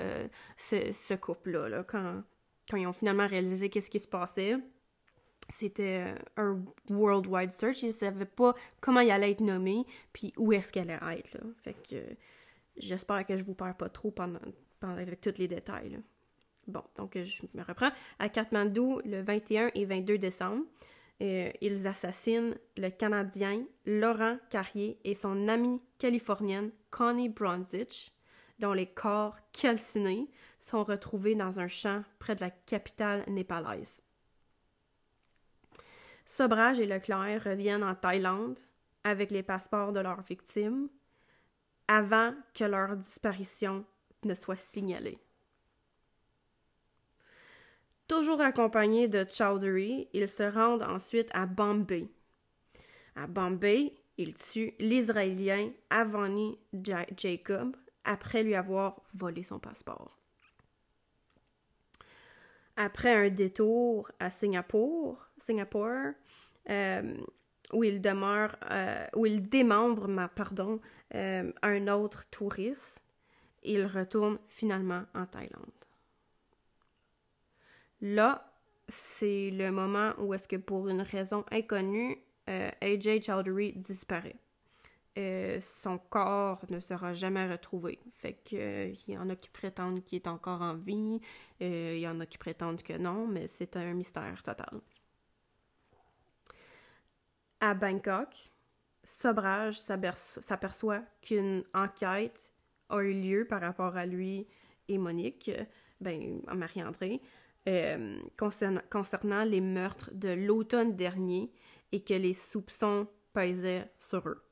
ce, 0.57 1.15
couple-là. 1.15 1.83
quand, 1.85 2.23
quand 2.69 2.77
ils 2.77 2.87
ont 2.87 2.93
finalement 2.93 3.27
réalisé 3.27 3.71
qu'est-ce 3.71 3.91
qui 3.91 4.01
se 4.01 4.09
passait, 4.09 4.57
c'était 5.49 6.15
un 6.37 6.63
worldwide 6.91 7.53
search. 7.53 7.83
Ils 7.83 7.89
ne 7.89 7.93
savaient 7.93 8.25
pas 8.27 8.55
comment 8.81 9.01
il 9.01 9.11
allait 9.11 9.33
être 9.33 9.41
nommé, 9.41 9.85
puis 10.13 10.33
où 10.37 10.53
est-ce 10.53 10.73
qu'elle 10.73 10.91
allait 10.91 11.21
être. 11.21 11.35
Là. 11.35 11.41
Fait 11.63 11.75
que 11.75 11.97
j'espère 12.77 13.27
que 13.27 13.37
je 13.37 13.45
vous 13.45 13.55
perds 13.55 13.77
pas 13.77 13.89
trop 13.89 14.11
pendant 14.11 14.41
avec 14.89 15.21
tous 15.21 15.39
les 15.39 15.49
détails. 15.49 16.01
Bon, 16.67 16.83
donc 16.97 17.17
je 17.17 17.43
me 17.55 17.63
reprends. 17.63 17.91
À 18.19 18.29
Katmandou, 18.29 19.01
le 19.05 19.21
21 19.21 19.71
et 19.75 19.85
22 19.85 20.19
décembre, 20.19 20.65
euh, 21.23 21.51
ils 21.61 21.87
assassinent 21.87 22.57
le 22.77 22.89
Canadien 22.89 23.65
Laurent 23.87 24.39
Carrier 24.51 24.99
et 25.05 25.15
son 25.15 25.49
amie 25.49 25.81
californienne 25.99 26.71
Connie 26.91 27.29
Bronzich, 27.29 28.13
dont 28.59 28.73
les 28.73 28.87
corps 28.87 29.39
calcinés 29.53 30.31
sont 30.61 30.85
retrouvés 30.85 31.35
dans 31.35 31.61
un 31.61 31.69
champ 31.69 32.03
près 32.19 32.35
de 32.35 32.41
la 32.41 32.51
capitale 32.51 33.25
népalaise. 33.27 34.03
Sobrage 36.25 36.79
et 36.81 36.87
Leclerc 36.87 37.45
reviennent 37.45 37.85
en 37.85 37.95
Thaïlande 37.95 38.59
avec 39.05 39.31
les 39.31 39.43
passeports 39.43 39.93
de 39.93 40.01
leurs 40.01 40.23
victimes 40.23 40.89
avant 41.89 42.33
que 42.55 42.65
leur 42.65 42.97
disparition 42.97 43.85
ne 44.25 44.35
soit 44.35 44.57
signalée. 44.57 45.19
Toujours 48.09 48.41
accompagné 48.41 49.07
de 49.07 49.25
Chowdhury, 49.25 50.09
ils 50.13 50.29
se 50.29 50.43
rendent 50.43 50.83
ensuite 50.83 51.31
à 51.33 51.47
Bombay. 51.47 52.09
À 53.15 53.27
Bombay, 53.27 53.95
ils 54.19 54.35
tuent 54.35 54.75
l'Israélien 54.81 55.71
Avani 55.91 56.59
Jacob 57.17 57.77
après 58.05 58.43
lui 58.43 58.55
avoir 58.55 59.01
volé 59.15 59.43
son 59.43 59.59
passeport. 59.59 60.19
Après 62.77 63.15
un 63.15 63.31
détour 63.31 64.11
à 64.19 64.31
Singapour, 64.31 65.29
Singapour 65.37 66.13
euh, 66.69 67.17
où 67.73 67.85
il 67.85 68.01
demeure, 68.01 68.57
euh, 68.71 69.07
où 69.15 69.27
il 69.27 69.49
démembre, 69.49 70.09
euh, 71.15 71.53
un 71.63 71.89
autre 71.89 72.29
touriste, 72.31 73.03
il 73.63 73.87
retourne 73.87 74.39
finalement 74.47 75.05
en 75.15 75.27
Thaïlande. 75.27 75.71
Là, 78.01 78.53
c'est 78.89 79.51
le 79.51 79.71
moment 79.71 80.13
où 80.19 80.35
est-ce 80.35 80.49
que 80.49 80.57
pour 80.57 80.89
une 80.89 81.03
raison 81.03 81.45
inconnue, 81.51 82.17
AJ 82.47 83.23
Chowdhury 83.23 83.75
disparaît. 83.75 84.37
son 85.61 85.99
corps 85.99 86.65
ne 86.71 86.81
sera 86.81 87.15
jamais 87.15 87.47
retrouvé. 87.49 88.01
Fait 88.11 88.35
que 88.35 88.89
il 88.89 89.15
y 89.15 89.19
en 89.19 89.29
a 89.29 89.37
qui 89.37 89.51
prétendent 89.51 90.03
qu'il 90.03 90.17
est 90.17 90.27
encore 90.27 90.63
en 90.63 90.75
vie, 90.75 91.21
il 91.61 91.99
y 91.99 92.09
en 92.09 92.19
a 92.21 92.27
qui 92.27 92.39
prétendent 92.39 92.83
que 92.83 92.97
non, 92.97 93.27
mais 93.27 93.47
c'est 93.47 93.77
un 93.77 93.93
mystère 93.93 94.43
total 94.43 94.81
à 97.61 97.75
Bangkok, 97.75 98.51
Sobrage 99.05 99.79
s'aperçoit 99.79 101.03
qu'une 101.23 101.63
enquête 101.75 102.50
a 102.91 103.03
eu 103.03 103.13
lieu 103.13 103.47
par 103.47 103.61
rapport 103.61 103.97
à 103.97 104.07
lui 104.07 104.47
et 104.89 104.99
Monique, 104.99 105.51
ben, 106.01 106.41
Marie-André, 106.53 107.21
euh, 107.69 108.19
concernant, 108.37 109.45
les 109.45 109.61
meurtres 109.61 110.11
de 110.13 110.31
l'automne 110.31 110.97
dernier 110.97 111.53
et 111.93 112.03
que 112.03 112.15
les 112.15 112.33
soupçons 112.33 113.07
pesaient 113.33 113.91
sur 113.99 114.29
eux. 114.29 114.43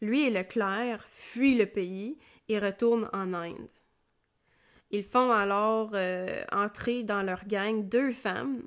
Lui 0.00 0.22
et 0.22 0.30
Leclerc 0.30 1.04
fuient 1.04 1.58
le 1.58 1.66
pays 1.66 2.18
et 2.48 2.58
retournent 2.58 3.08
en 3.12 3.32
Inde. 3.34 3.70
Ils 4.90 5.04
font 5.04 5.30
alors 5.30 5.90
euh, 5.94 6.42
entrer 6.50 7.02
dans 7.04 7.22
leur 7.22 7.46
gang 7.46 7.88
deux 7.88 8.10
femmes, 8.10 8.62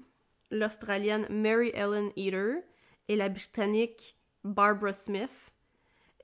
l'Australienne 0.50 1.28
Mary 1.30 1.72
Ellen 1.74 2.10
Eater 2.16 2.64
et 3.08 3.16
la 3.16 3.30
Britannique 3.30 4.18
Barbara 4.44 4.94
Smith. 4.94 5.52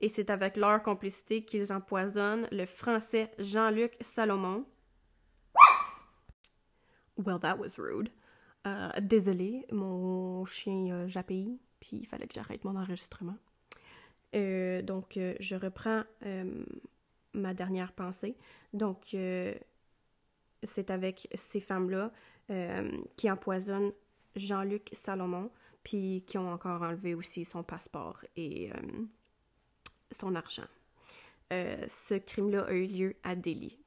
Et 0.02 0.08
c'est 0.08 0.30
avec 0.30 0.56
leur 0.56 0.82
complicité 0.82 1.44
qu'ils 1.44 1.72
empoisonnent 1.72 2.48
le 2.50 2.66
Français 2.66 3.30
Jean-Luc 3.38 3.94
Salomon. 4.00 4.66
Well, 7.16 7.38
that 7.38 7.56
was 7.56 7.78
rude. 7.78 8.10
Euh, 8.66 8.88
désolé, 9.00 9.64
mon 9.72 10.44
chien 10.44 10.90
euh, 10.92 11.08
puis 11.80 11.96
il 11.96 12.06
fallait 12.06 12.26
que 12.26 12.34
j'arrête 12.34 12.64
mon 12.64 12.76
enregistrement. 12.76 13.36
Euh, 14.34 14.82
donc, 14.82 15.16
euh, 15.16 15.34
je 15.38 15.54
reprends 15.54 16.02
ma 17.34 17.54
dernière 17.54 17.92
pensée. 17.92 18.36
Donc, 18.72 19.16
c'est 20.64 20.90
avec 20.90 21.28
ces 21.34 21.60
femmes-là 21.60 22.12
qui 23.16 23.30
empoisonnent 23.30 23.92
Jean-Luc 24.34 24.88
Salomon, 24.92 25.50
puis 25.84 26.24
qui 26.26 26.38
ont 26.38 26.52
encore 26.52 26.82
enlevé 26.82 27.14
aussi 27.14 27.44
son 27.44 27.62
passeport 27.62 28.20
et 28.36 28.70
son 30.12 30.34
argent. 30.34 30.66
Euh, 31.52 31.76
ce 31.88 32.14
crime-là 32.14 32.62
a 32.62 32.72
eu 32.72 32.86
lieu 32.86 33.16
à 33.22 33.34
Delhi. 33.34 33.78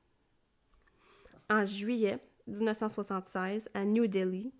En 1.50 1.66
juillet 1.66 2.20
1976, 2.48 3.70
à 3.74 3.86
New 3.86 4.08
Delhi, 4.08 4.52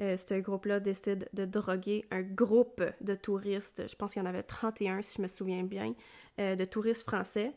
euh, 0.00 0.16
ce 0.16 0.34
groupe-là 0.34 0.80
décide 0.80 1.28
de 1.32 1.44
droguer 1.44 2.04
un 2.10 2.22
groupe 2.22 2.82
de 3.00 3.14
touristes, 3.14 3.88
je 3.88 3.94
pense 3.96 4.12
qu'il 4.12 4.22
y 4.22 4.24
en 4.24 4.28
avait 4.28 4.42
31 4.42 5.02
si 5.02 5.16
je 5.16 5.22
me 5.22 5.28
souviens 5.28 5.64
bien, 5.64 5.94
de 6.38 6.64
touristes 6.64 7.02
français 7.02 7.52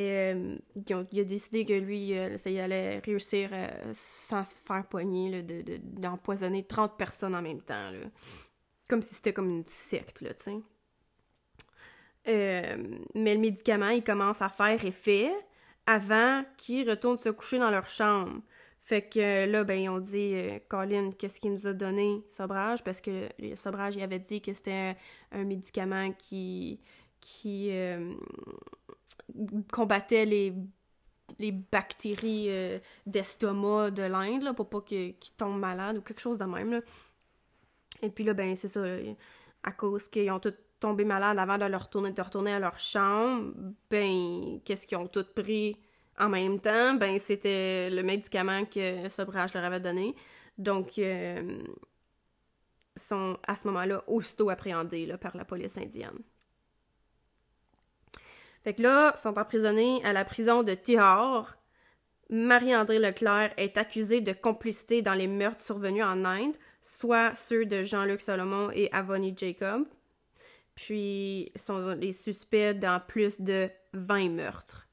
euh, 0.00 0.56
il 0.76 1.20
a 1.20 1.24
décidé 1.24 1.64
que 1.64 1.74
lui, 1.74 2.16
euh, 2.16 2.36
y 2.46 2.58
allait 2.58 2.98
réussir 3.00 3.50
euh, 3.52 3.68
sans 3.92 4.44
se 4.44 4.56
faire 4.56 4.86
poigner, 4.86 5.42
d'empoisonner 5.42 6.64
30 6.64 6.96
personnes 6.96 7.34
en 7.34 7.42
même 7.42 7.60
temps. 7.60 7.90
Comme 8.88 9.02
si 9.02 9.14
c'était 9.14 9.32
comme 9.32 9.50
une 9.50 9.66
secte. 9.66 10.24
Mais 12.26 13.34
le 13.34 13.38
médicament, 13.38 13.88
il 13.88 14.04
commence 14.04 14.42
à 14.42 14.48
faire 14.48 14.84
effet 14.84 15.30
avant 15.86 16.44
qu'ils 16.56 16.88
retournent 16.88 17.16
se 17.16 17.28
coucher 17.28 17.58
dans 17.58 17.70
leur 17.70 17.86
chambre. 17.88 18.40
Fait 18.84 19.02
que 19.02 19.46
là, 19.46 19.62
ben, 19.64 19.78
ils 19.78 19.88
ont 19.88 20.00
dit, 20.00 20.34
Colin, 20.68 21.12
qu'est-ce 21.12 21.38
qu'il 21.40 21.52
nous 21.52 21.66
a 21.66 21.72
donné, 21.72 22.24
Sobrage? 22.28 22.82
Parce 22.82 23.00
que 23.00 23.28
le 23.38 23.54
Sobrage, 23.54 23.94
il 23.96 24.02
avait 24.02 24.18
dit 24.18 24.42
que 24.42 24.52
c'était 24.52 24.96
un, 25.30 25.44
médicament 25.44 26.12
qui, 26.12 26.80
qui 27.20 27.70
combattait 29.72 30.26
les, 30.26 30.52
bactéries 31.72 32.46
euh, 32.50 32.78
d'estomac 33.06 33.90
de 33.90 34.02
l'Inde, 34.02 34.54
pour 34.54 34.68
pas 34.68 34.80
qu'ils 34.80 35.16
tombent 35.36 35.58
malades 35.58 35.98
ou 35.98 36.00
quelque 36.02 36.20
chose 36.20 36.38
de 36.38 36.44
même. 36.44 36.82
Et 38.02 38.10
puis 38.10 38.24
là, 38.24 38.34
ben, 38.34 38.54
c'est 38.54 38.68
ça, 38.68 38.84
à 39.62 39.72
cause 39.72 40.08
qu'ils 40.08 40.30
ont 40.30 40.40
tous 40.40 40.54
tombé 40.82 41.04
malades 41.04 41.38
avant 41.38 41.58
de, 41.58 41.64
leur 41.64 41.84
retourner, 41.84 42.10
de 42.10 42.20
retourner 42.20 42.52
à 42.52 42.58
leur 42.58 42.78
chambre, 42.78 43.52
ben, 43.88 44.60
qu'est-ce 44.64 44.86
qu'ils 44.86 44.98
ont 44.98 45.06
tous 45.06 45.26
pris 45.34 45.76
en 46.18 46.28
même 46.28 46.58
temps? 46.60 46.94
Ben, 46.94 47.18
c'était 47.20 47.88
le 47.88 48.02
médicament 48.02 48.64
que 48.64 49.08
Sobrage 49.08 49.54
leur 49.54 49.64
avait 49.64 49.80
donné. 49.80 50.14
Donc, 50.58 50.98
euh, 50.98 51.62
sont 52.96 53.38
à 53.46 53.54
ce 53.56 53.68
moment-là 53.68 54.02
aussitôt 54.08 54.50
appréhendés 54.50 55.14
par 55.20 55.36
la 55.36 55.44
police 55.44 55.78
indienne. 55.78 56.18
Fait 58.64 58.74
que 58.74 58.82
là, 58.82 59.14
sont 59.16 59.38
emprisonnés 59.38 60.04
à 60.04 60.12
la 60.12 60.24
prison 60.24 60.64
de 60.64 60.74
Tihar. 60.74 61.56
Marie-André 62.28 62.98
Leclerc 62.98 63.52
est 63.56 63.76
accusée 63.76 64.20
de 64.20 64.32
complicité 64.32 65.00
dans 65.00 65.14
les 65.14 65.28
meurtres 65.28 65.62
survenus 65.62 66.04
en 66.04 66.24
Inde, 66.24 66.56
soit 66.80 67.34
ceux 67.36 67.66
de 67.66 67.82
Jean-Luc 67.82 68.20
Solomon 68.20 68.70
et 68.72 68.90
Avoni 68.92 69.34
Jacob. 69.36 69.86
Puis 70.74 71.52
sont 71.56 71.94
les 71.94 72.12
suspects 72.12 72.78
dans 72.78 73.00
plus 73.00 73.40
de 73.40 73.70
20 73.92 74.30
meurtres. 74.30 74.88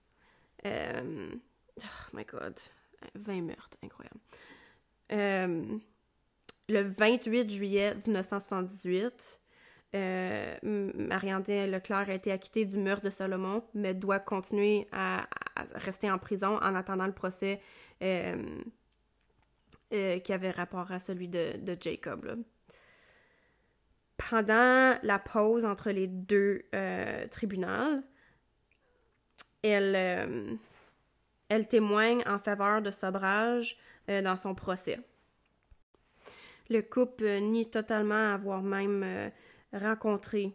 Euh... 0.65 1.31
Oh 1.81 2.15
my 2.17 2.25
god. 2.25 2.57
20 3.15 3.41
meurtres, 3.41 3.77
incroyable. 3.83 4.19
Euh... 5.11 5.79
Le 6.69 6.83
28 6.83 7.49
juillet 7.49 7.95
1978, 7.95 9.39
euh, 9.95 10.55
Marie-André 10.61 11.65
Leclerc 11.65 12.09
a 12.09 12.13
été 12.13 12.31
acquittée 12.31 12.65
du 12.65 12.77
meurtre 12.77 13.05
de 13.05 13.09
Salomon, 13.09 13.63
mais 13.73 13.95
doit 13.95 14.19
continuer 14.19 14.87
à, 14.91 15.27
rester 15.73 16.11
en 16.11 16.19
prison 16.19 16.57
en 16.57 16.75
attendant 16.75 17.07
le 17.07 17.13
procès 17.13 17.59
euh, 18.03 18.59
qui 19.89 20.31
avait 20.31 20.51
rapport 20.51 20.91
à 20.91 20.99
celui 20.99 21.27
de, 21.27 21.75
Jacob. 21.81 22.43
Pendant 24.29 24.97
la 25.01 25.17
pause 25.17 25.65
entre 25.65 25.91
les 25.91 26.08
deux 26.08 26.65
tribunaux, 27.32 28.03
elle, 29.63 30.60
elle 31.47 31.67
témoigne 31.67 32.21
en 32.27 32.38
faveur 32.38 32.82
de 32.82 32.91
Sobrage 32.91 33.77
dans 34.08 34.36
son 34.36 34.55
procès. 34.55 34.99
Le 36.69 36.82
couple 36.82 37.39
nie 37.39 37.69
totalement 37.69 38.34
avoir 38.34 38.62
même 38.62 39.32
rencontré, 39.71 40.53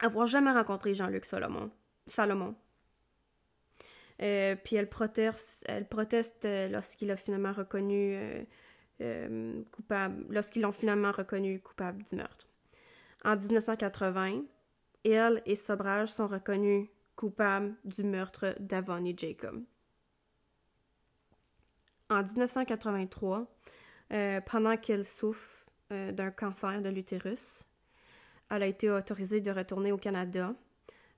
avoir 0.00 0.26
jamais 0.26 0.52
rencontré 0.52 0.92
Jean-Luc 0.92 1.24
Salomon. 1.24 2.54
Euh, 4.22 4.54
puis 4.62 4.76
elle 4.76 4.88
proteste, 4.88 5.64
elle 5.66 5.88
proteste 5.88 6.44
euh, 6.44 6.68
lorsqu'il 6.68 7.10
a 7.10 7.16
finalement 7.16 7.52
reconnu 7.52 8.18
euh, 9.00 9.62
coupable, 9.72 10.26
lorsqu'ils 10.28 10.60
l'ont 10.60 10.72
finalement 10.72 11.10
reconnu 11.10 11.60
coupable 11.60 12.02
du 12.04 12.16
meurtre. 12.16 12.49
En 13.24 13.36
1980, 13.36 14.42
elle 15.04 15.42
et 15.46 15.56
Sobrage 15.56 16.08
sont 16.08 16.26
reconnus 16.26 16.88
coupables 17.16 17.74
du 17.84 18.04
meurtre 18.04 18.54
d'Avoni 18.60 19.14
Jacob. 19.16 19.62
En 22.08 22.22
1983, 22.22 23.46
pendant 24.46 24.76
qu'elle 24.76 25.04
souffre 25.04 25.66
d'un 25.90 26.30
cancer 26.30 26.80
de 26.82 26.88
l'utérus, 26.88 27.64
elle 28.50 28.62
a 28.62 28.66
été 28.66 28.90
autorisée 28.90 29.40
de 29.40 29.50
retourner 29.50 29.92
au 29.92 29.98
Canada 29.98 30.54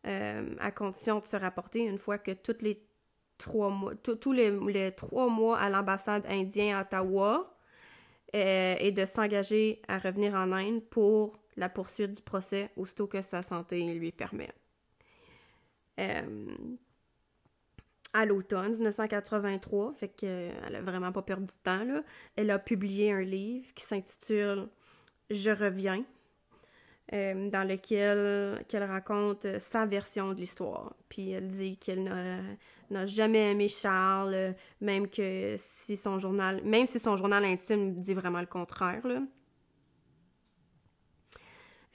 euh, 0.07 0.55
à 0.59 0.71
condition 0.71 1.21
de 1.21 1.27
se 1.27 1.37
rapporter 1.37 1.81
une 1.81 1.99
fois 1.99 2.19
que 2.19 2.33
toutes 2.33 2.63
les 2.63 2.85
tous 3.39 4.33
les, 4.33 4.93
trois 4.93 5.29
mois 5.29 5.59
à 5.59 5.69
l'ambassade 5.69 6.25
indienne 6.29 6.77
à 6.77 6.83
Ottawa 6.83 7.52
euh, 8.35 8.77
et 8.79 8.93
de 8.93 9.05
s'engager 9.05 9.83
à 9.89 9.99
revenir 9.99 10.35
en 10.35 10.53
Inde 10.53 10.83
pour 10.89 11.39
la 11.57 11.69
poursuite 11.69 12.13
du 12.13 12.23
procès 12.23 12.71
aussitôt 12.77 13.07
que 13.07 13.21
sa 13.21 13.43
santé 13.43 13.83
lui 13.83 14.11
permet. 14.11 14.51
Euh, 16.01 16.57
à 18.15 18.25
l'automne 18.25 18.73
1983, 18.73 19.93
fait 19.95 20.09
qu'elle 20.09 20.75
a 20.75 20.81
vraiment 20.81 21.13
pas 21.13 21.21
perdu 21.21 21.47
de 21.47 21.63
temps, 21.63 21.85
là. 21.85 22.03
Elle 22.37 22.51
a 22.51 22.59
publié 22.59 23.13
un 23.13 23.21
livre 23.21 23.67
qui 23.75 23.85
s'intitule 23.85 24.69
Je 25.31 25.51
reviens, 25.51 26.05
euh, 27.13 27.51
dans 27.51 27.69
lequel 27.69 28.65
qu'elle 28.67 28.85
raconte 28.85 29.47
sa 29.59 29.85
version 29.85 30.33
de 30.33 30.41
l'histoire. 30.41 30.95
Puis 31.11 31.33
elle 31.33 31.49
dit 31.49 31.77
qu'elle 31.77 32.11
n'a 32.93 33.07
jamais 33.07 33.51
aimé 33.51 33.69
Charles, 33.69 34.55
même 34.81 35.09
que 35.09 35.57
si 35.59 35.97
son 35.97 36.19
journal, 36.19 36.63
même 36.65 36.87
si 36.87 36.99
son 37.01 37.17
journal 37.17 37.45
intime 37.45 37.99
dit 37.99 38.15
vraiment 38.15 38.41
le 38.41 38.47
contraire. 38.47 39.03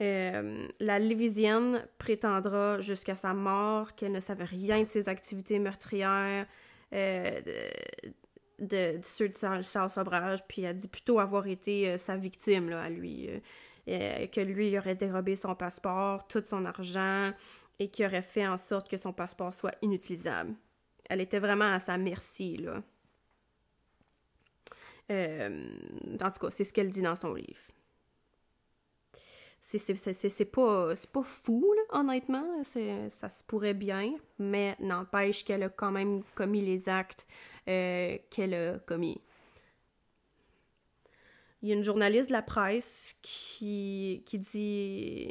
Euh, 0.00 0.68
la 0.78 0.98
Lévisienne 0.98 1.84
prétendra 1.98 2.80
jusqu'à 2.80 3.16
sa 3.16 3.34
mort 3.34 3.96
qu'elle 3.96 4.12
ne 4.12 4.20
savait 4.20 4.44
rien 4.44 4.82
de 4.82 4.88
ses 4.88 5.08
activités 5.08 5.58
meurtrières, 5.58 6.46
euh, 6.92 7.40
de, 8.60 8.98
ceux 9.02 9.28
de 9.28 9.34
Charles 9.34 9.90
Sobrage, 9.90 10.44
puis 10.46 10.62
elle 10.62 10.76
dit 10.76 10.88
plutôt 10.88 11.18
avoir 11.18 11.46
été 11.48 11.88
euh, 11.88 11.98
sa 11.98 12.16
victime 12.16 12.72
à 12.72 12.88
lui, 12.88 13.28
que 13.86 14.40
lui 14.40 14.76
aurait 14.78 14.94
dérobé 14.94 15.34
son 15.34 15.54
passeport, 15.54 16.28
tout 16.28 16.42
son 16.44 16.64
argent, 16.66 17.32
et 17.78 17.88
qui 17.88 18.04
aurait 18.04 18.22
fait 18.22 18.46
en 18.46 18.58
sorte 18.58 18.88
que 18.88 18.98
son 18.98 19.12
passeport 19.12 19.54
soit 19.54 19.74
inutilisable. 19.82 20.54
Elle 21.08 21.20
était 21.20 21.38
vraiment 21.38 21.72
à 21.72 21.80
sa 21.80 21.98
merci, 21.98 22.56
là. 22.58 22.82
en 25.10 26.30
tout 26.30 26.40
cas, 26.40 26.50
c'est 26.50 26.64
ce 26.64 26.72
qu'elle 26.72 26.90
dit 26.90 27.02
dans 27.02 27.16
son 27.16 27.34
livre 27.34 27.60
c'est 29.76 30.44
pas, 30.46 30.94
pas 31.12 31.22
fou, 31.22 31.74
honnêtement. 31.90 32.62
Ça 32.64 33.28
se 33.28 33.42
pourrait 33.44 33.74
bien, 33.74 34.14
mais 34.38 34.76
n'empêche 34.80 35.44
qu'elle 35.44 35.62
a 35.62 35.68
quand 35.68 35.90
même 35.90 36.22
commis 36.34 36.62
les 36.62 36.88
actes 36.88 37.26
euh, 37.68 38.16
qu'elle 38.30 38.54
a 38.54 38.78
commis. 38.78 39.20
Il 41.60 41.68
y 41.68 41.72
a 41.72 41.74
une 41.74 41.82
journaliste 41.82 42.28
de 42.28 42.34
la 42.34 42.42
presse 42.42 43.16
qui, 43.20 44.22
qui 44.26 44.38
dit 44.38 45.28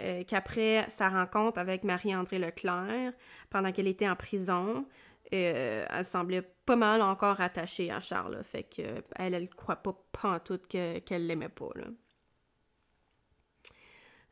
euh, 0.00 0.22
qu'après 0.22 0.88
sa 0.90 1.08
rencontre 1.08 1.58
avec 1.58 1.82
Marie-André 1.82 2.38
Leclerc, 2.38 3.12
pendant 3.50 3.72
qu'elle 3.72 3.88
était 3.88 4.08
en 4.08 4.14
prison, 4.14 4.86
euh, 5.34 5.84
elle 5.90 6.04
semblait 6.04 6.48
pas 6.66 6.76
mal 6.76 7.02
encore 7.02 7.40
attachée 7.40 7.90
à 7.90 8.00
Charles. 8.00 8.44
fait 8.44 8.62
qu'elle, 8.62 9.02
elle, 9.16 9.34
elle 9.34 9.48
croit 9.48 9.76
pas 9.76 10.00
pantoute 10.12 10.68
qu'elle 10.68 11.26
l'aimait 11.26 11.48
pas. 11.48 11.70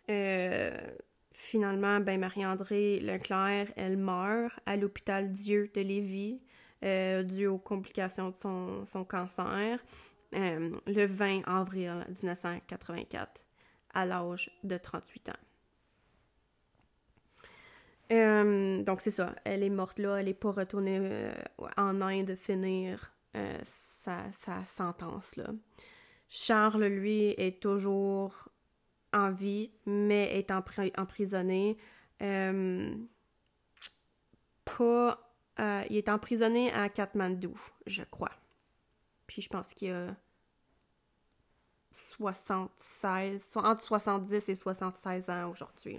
Euh, 0.08 0.78
finalement, 1.32 1.98
ben 1.98 2.20
Marie-André 2.20 3.00
Leclerc, 3.00 3.72
elle 3.74 3.96
meurt 3.96 4.54
à 4.66 4.76
l'hôpital 4.76 5.32
Dieu 5.32 5.68
de 5.74 5.80
Lévis, 5.80 6.40
dû 7.24 7.48
aux 7.48 7.58
complications 7.58 8.30
de 8.30 8.36
son, 8.36 8.86
son 8.86 9.04
cancer, 9.04 9.80
euh, 10.34 10.70
le 10.86 11.06
20 11.06 11.42
avril 11.46 12.04
1984, 12.08 13.46
à 13.94 14.06
l'âge 14.06 14.50
de 14.62 14.76
38 14.76 15.30
ans. 15.30 15.32
donc 18.84 19.00
c'est 19.00 19.10
ça, 19.10 19.34
elle 19.44 19.62
est 19.62 19.70
morte 19.70 19.98
là, 19.98 20.16
elle 20.16 20.26
n'est 20.26 20.34
pas 20.34 20.52
retournée 20.52 21.30
en 21.76 22.00
Inde 22.00 22.34
finir 22.36 23.12
sa, 23.64 24.30
sentence 24.66 25.36
là. 25.36 25.46
Charles, 26.28 26.84
lui, 26.86 27.28
est 27.38 27.62
toujours 27.62 28.48
en 29.12 29.30
vie, 29.30 29.70
mais 29.86 30.36
est 30.36 30.50
emprisonné. 30.50 31.78
Euh, 32.22 32.94
pas. 34.64 35.20
Euh, 35.60 35.84
il 35.88 35.96
est 35.96 36.08
emprisonné 36.08 36.72
à 36.72 36.88
Katmandou, 36.88 37.54
je 37.86 38.02
crois. 38.02 38.32
Puis 39.28 39.42
je 39.42 39.48
pense 39.48 39.72
qu'il 39.72 39.92
a 39.92 40.16
76, 41.96 43.56
entre 43.56 43.82
70 43.82 44.48
et 44.48 44.54
76 44.54 45.30
ans 45.30 45.50
aujourd'hui. 45.50 45.98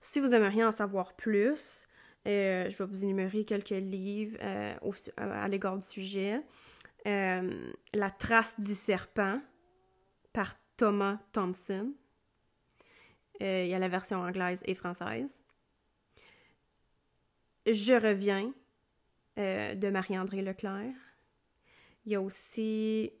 Si 0.00 0.20
vous 0.20 0.34
aimeriez 0.34 0.64
en 0.64 0.72
savoir 0.72 1.14
plus, 1.14 1.86
euh, 2.26 2.68
je 2.68 2.76
vais 2.76 2.84
vous 2.84 3.04
énumérer 3.04 3.44
quelques 3.44 3.70
livres 3.70 4.38
à 5.16 5.48
l'égard 5.48 5.76
du 5.76 5.86
sujet. 5.86 6.40
La 7.04 8.10
trace 8.18 8.58
du 8.58 8.74
serpent 8.74 9.40
par 10.32 10.54
Thomas 10.76 11.18
Thompson. 11.32 11.94
Euh, 13.42 13.64
il 13.64 13.70
y 13.70 13.74
a 13.74 13.78
la 13.78 13.88
version 13.88 14.18
anglaise 14.18 14.62
et 14.66 14.74
française. 14.74 15.42
Je 17.66 17.94
reviens 17.94 18.52
euh, 19.38 19.74
de 19.74 19.88
Marie-André 19.88 20.42
Leclerc. 20.42 20.94
Il 22.04 22.12
y 22.12 22.14
a 22.14 22.20
aussi 22.20 23.12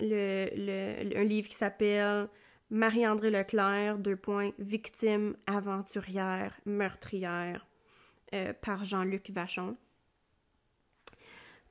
un 0.00 1.24
livre 1.24 1.48
qui 1.48 1.54
s'appelle 1.54 2.28
Marie-André 2.70 3.30
Leclerc, 3.30 3.98
deux 3.98 4.16
points, 4.16 4.52
victime, 4.58 5.36
aventurière, 5.46 6.58
meurtrière, 6.64 7.66
euh, 8.32 8.52
par 8.52 8.84
Jean-Luc 8.84 9.30
Vachon. 9.30 9.76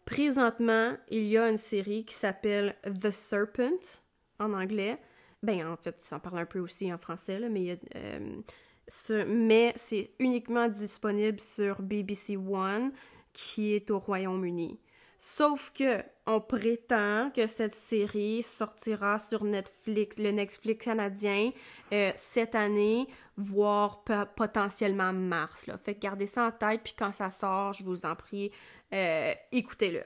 Présentement, 0.03 0.97
il 1.09 1.23
y 1.23 1.37
a 1.37 1.49
une 1.49 1.57
série 1.57 2.03
qui 2.03 2.15
s'appelle 2.15 2.75
The 2.83 3.11
Serpent, 3.11 4.01
en 4.39 4.53
anglais. 4.53 4.97
Ben, 5.41 5.65
en 5.65 5.77
fait, 5.77 6.01
ça 6.01 6.17
en 6.17 6.19
parle 6.19 6.39
un 6.39 6.45
peu 6.45 6.59
aussi 6.59 6.91
en 6.91 6.97
français, 6.97 7.39
là, 7.39 7.47
mais, 7.47 7.79
euh, 7.95 8.41
mais 9.25 9.71
c'est 9.77 10.11
uniquement 10.19 10.67
disponible 10.67 11.39
sur 11.39 11.81
BBC 11.81 12.35
One, 12.35 12.91
qui 13.31 13.73
est 13.73 13.89
au 13.89 13.99
Royaume-Uni. 13.99 14.79
Sauf 15.17 15.71
que 15.71 16.03
on 16.29 16.39
prétend 16.39 17.31
que 17.31 17.47
cette 17.47 17.73
série 17.73 18.43
sortira 18.43 19.17
sur 19.17 19.43
Netflix, 19.43 20.19
le 20.19 20.29
Netflix 20.29 20.85
canadien, 20.85 21.49
euh, 21.91 22.11
cette 22.15 22.53
année, 22.53 23.07
voire 23.35 24.03
potentiellement 24.35 25.11
mars. 25.11 25.65
Là. 25.65 25.75
Fait 25.79 25.95
que 25.95 26.01
gardez 26.01 26.27
ça 26.27 26.45
en 26.45 26.51
tête, 26.51 26.81
puis 26.83 26.93
quand 26.97 27.11
ça 27.11 27.31
sort, 27.31 27.73
je 27.73 27.83
vous 27.83 28.05
en 28.05 28.15
prie, 28.15 28.51
euh, 28.93 29.33
écoutez-le. 29.51 30.03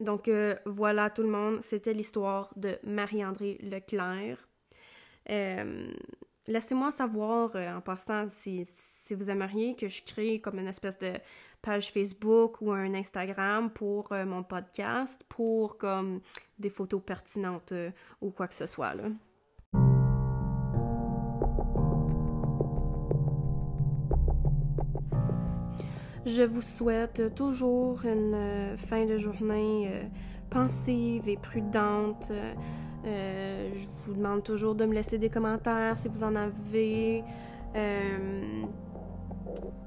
Donc 0.00 0.26
euh, 0.26 0.56
voilà 0.66 1.08
tout 1.08 1.22
le 1.22 1.28
monde, 1.30 1.60
c'était 1.62 1.94
l'histoire 1.94 2.50
de 2.56 2.76
Marie-André 2.82 3.58
Leclerc. 3.62 4.48
Laissez-moi 6.48 6.90
savoir 6.90 7.54
en 7.54 7.80
passant 7.80 8.28
si, 8.28 8.66
si, 8.66 9.14
vous 9.14 9.30
aimeriez 9.30 9.76
que 9.76 9.86
je 9.86 10.02
crée 10.02 10.40
comme 10.40 10.58
une 10.58 10.66
espèce 10.66 10.98
de 10.98 11.12
page 11.62 11.92
Facebook 11.92 12.60
ou 12.60 12.72
un 12.72 12.94
Instagram 12.94 13.70
pour 13.70 14.12
mon 14.26 14.42
podcast, 14.42 15.22
pour 15.28 15.78
comme 15.78 16.20
des 16.58 16.70
photos 16.70 17.00
pertinentes 17.04 17.72
ou 18.20 18.30
quoi 18.30 18.48
que 18.48 18.54
ce 18.54 18.66
soit. 18.66 18.94
Là. 18.94 19.04
Je 26.24 26.44
vous 26.44 26.62
souhaite 26.62 27.34
toujours 27.34 28.04
une 28.04 28.34
euh, 28.34 28.76
fin 28.76 29.06
de 29.06 29.18
journée 29.18 29.88
euh, 29.90 30.04
pensive 30.50 31.28
et 31.28 31.36
prudente. 31.36 32.30
Euh, 33.04 33.70
je 33.74 33.86
vous 34.06 34.14
demande 34.14 34.44
toujours 34.44 34.76
de 34.76 34.84
me 34.84 34.94
laisser 34.94 35.18
des 35.18 35.30
commentaires 35.30 35.96
si 35.96 36.06
vous 36.06 36.22
en 36.22 36.36
avez. 36.36 37.24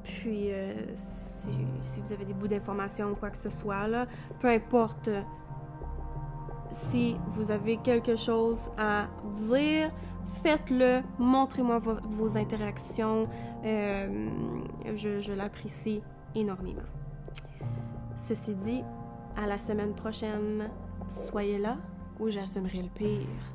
Puis, 0.04 0.50
si, 0.94 1.52
si, 1.82 2.00
vous 2.00 2.14
avez 2.14 2.26
des 2.26 2.34
bouts 2.34 2.48
d'informations 2.48 3.12
ou 3.12 3.16
quoi 3.16 3.30
que 3.30 3.38
ce 3.38 3.50
soit, 3.50 3.88
là, 3.88 4.08
peu 4.40 4.48
importe 4.48 5.10
si 6.72 7.16
vous 7.30 7.52
avez 7.52 7.78
quelque 7.78 8.16
chose 8.16 8.70
à 8.78 9.08
dire, 9.48 9.92
faites-le, 10.44 11.02
montrez-moi 11.18 11.80
vos, 11.80 12.38
interactions. 12.38 13.28
je, 13.64 15.20
je 15.20 15.34
l'apprécie 15.34 16.02
énormément. 16.36 16.82
Ceci 18.16 18.56
dit, 18.56 18.84
à 19.38 19.48
la 19.48 19.60
semaine 19.60 19.94
prochaine, 19.94 20.70
soyez 21.10 21.58
là 21.58 21.78
ou 22.20 22.30
j'assumerai 22.30 22.82
le 22.82 22.90
pire. 22.90 23.55